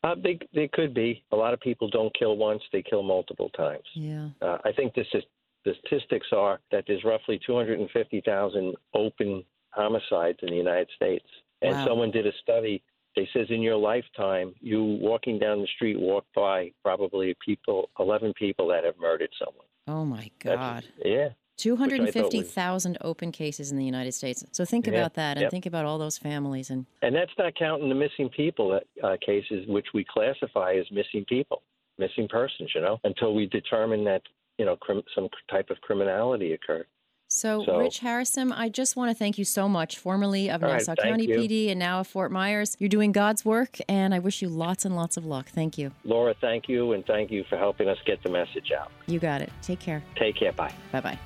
Uh, 0.04 0.16
they 0.16 0.40
they 0.54 0.68
could 0.68 0.94
be. 0.94 1.24
A 1.32 1.36
lot 1.36 1.54
of 1.54 1.60
people 1.60 1.90
don't 1.90 2.14
kill 2.18 2.38
once; 2.38 2.64
they 2.72 2.82
kill 2.82 3.04
multiple 3.04 3.50
times. 3.50 3.84
Yeah. 3.94 4.30
Uh, 4.42 4.58
I 4.64 4.72
think 4.72 4.94
this 4.94 5.08
is, 5.14 5.24
the 5.66 5.74
statistics 5.86 6.28
are 6.32 6.62
that 6.72 6.86
there's 6.88 7.04
roughly 7.04 7.38
250,000 7.46 8.76
open 8.94 9.44
homicides 9.72 10.40
in 10.42 10.50
the 10.50 10.56
United 10.56 10.90
States. 10.96 11.26
And 11.62 11.74
Wow. 11.74 11.86
someone 11.88 12.12
did 12.12 12.26
a 12.26 12.32
study. 12.42 12.82
They 13.16 13.28
says 13.34 13.48
in 13.50 13.62
your 13.62 13.76
lifetime, 13.76 14.54
you 14.62 14.84
walking 14.84 15.40
down 15.40 15.62
the 15.62 15.68
street 15.76 16.00
walk 16.00 16.26
by 16.36 16.72
probably 16.84 17.36
people, 17.44 17.90
11 18.00 18.34
people 18.38 18.68
that 18.70 18.84
have 18.84 18.96
murdered 19.00 19.32
someone. 19.44 19.66
Oh 19.88 20.06
my 20.06 20.30
That's- 20.44 20.84
God. 20.84 20.86
Yeah. 21.04 21.30
250,000 21.58 22.98
open 23.02 23.32
cases 23.34 23.70
in 23.72 23.78
the 23.78 23.84
United 23.84 24.14
States. 24.14 24.46
So 24.54 24.64
think 24.64 24.88
Yeah, 24.88 24.94
about 24.94 25.16
that 25.16 25.36
and 25.38 25.42
yep. 25.44 25.52
think 25.52 25.66
about 25.66 25.84
all 25.86 25.98
those 25.98 26.18
families 26.18 26.70
and 26.70 26.86
And 27.02 27.14
that's 27.14 27.32
not 27.38 27.54
counting 27.56 27.90
the 27.90 27.96
missing 27.96 28.30
people 28.30 28.80
uh, 29.04 29.18
cases, 29.26 29.68
which 29.68 29.88
we 29.94 30.06
classify 30.06 30.76
as 30.76 30.90
missing 30.92 31.26
people, 31.26 31.62
missing 31.98 32.30
persons, 32.30 32.72
you 32.74 32.80
know, 32.80 33.00
until 33.04 33.34
we 33.34 33.46
determine 33.48 34.06
that, 34.06 34.22
you 34.58 34.64
know, 34.66 34.78
crim- 34.78 35.04
some 35.14 35.28
type 35.50 35.70
of 35.70 35.82
criminality 35.82 36.54
occurred. 36.54 36.88
So, 37.32 37.64
So- 37.64 37.78
Rich 37.78 38.02
Harasym, 38.02 38.52
I 38.56 38.70
just 38.70 38.96
want 38.96 39.12
to 39.12 39.16
thank 39.16 39.38
you 39.38 39.46
so 39.46 39.70
much, 39.70 39.98
formerly 39.98 40.50
of 40.50 40.62
Nassau 40.62 40.96
thank 40.98 41.10
County 41.10 41.26
you. 41.28 41.36
PD 41.38 41.70
and 41.70 41.80
now 41.80 42.00
of 42.00 42.08
Fort 42.08 42.32
Myers. 42.32 42.76
You're 42.80 42.90
doing 42.90 43.12
God's 43.12 43.46
work, 43.46 43.78
and 43.88 44.14
I 44.16 44.20
wish 44.20 44.42
you 44.42 44.50
lots 44.50 44.84
and 44.84 44.96
lots 44.96 45.16
of 45.16 45.26
luck. 45.26 45.48
Thank 45.48 45.78
you. 45.78 45.92
Laura, 46.04 46.34
thank 46.42 46.68
you, 46.68 46.94
and 46.94 47.06
thank 47.06 47.30
you 47.30 47.44
for 47.48 47.58
helping 47.58 47.88
us 47.88 47.98
get 48.06 48.22
the 48.24 48.30
message 48.32 48.72
out. 48.72 48.92
You 49.06 49.20
got 49.20 49.42
it. 49.42 49.52
Take 49.62 49.80
care. 49.80 50.04
Take 50.16 50.38
care. 50.38 50.52
Bye. 50.54 50.74
Bye 50.92 51.02
bye. 51.02 51.20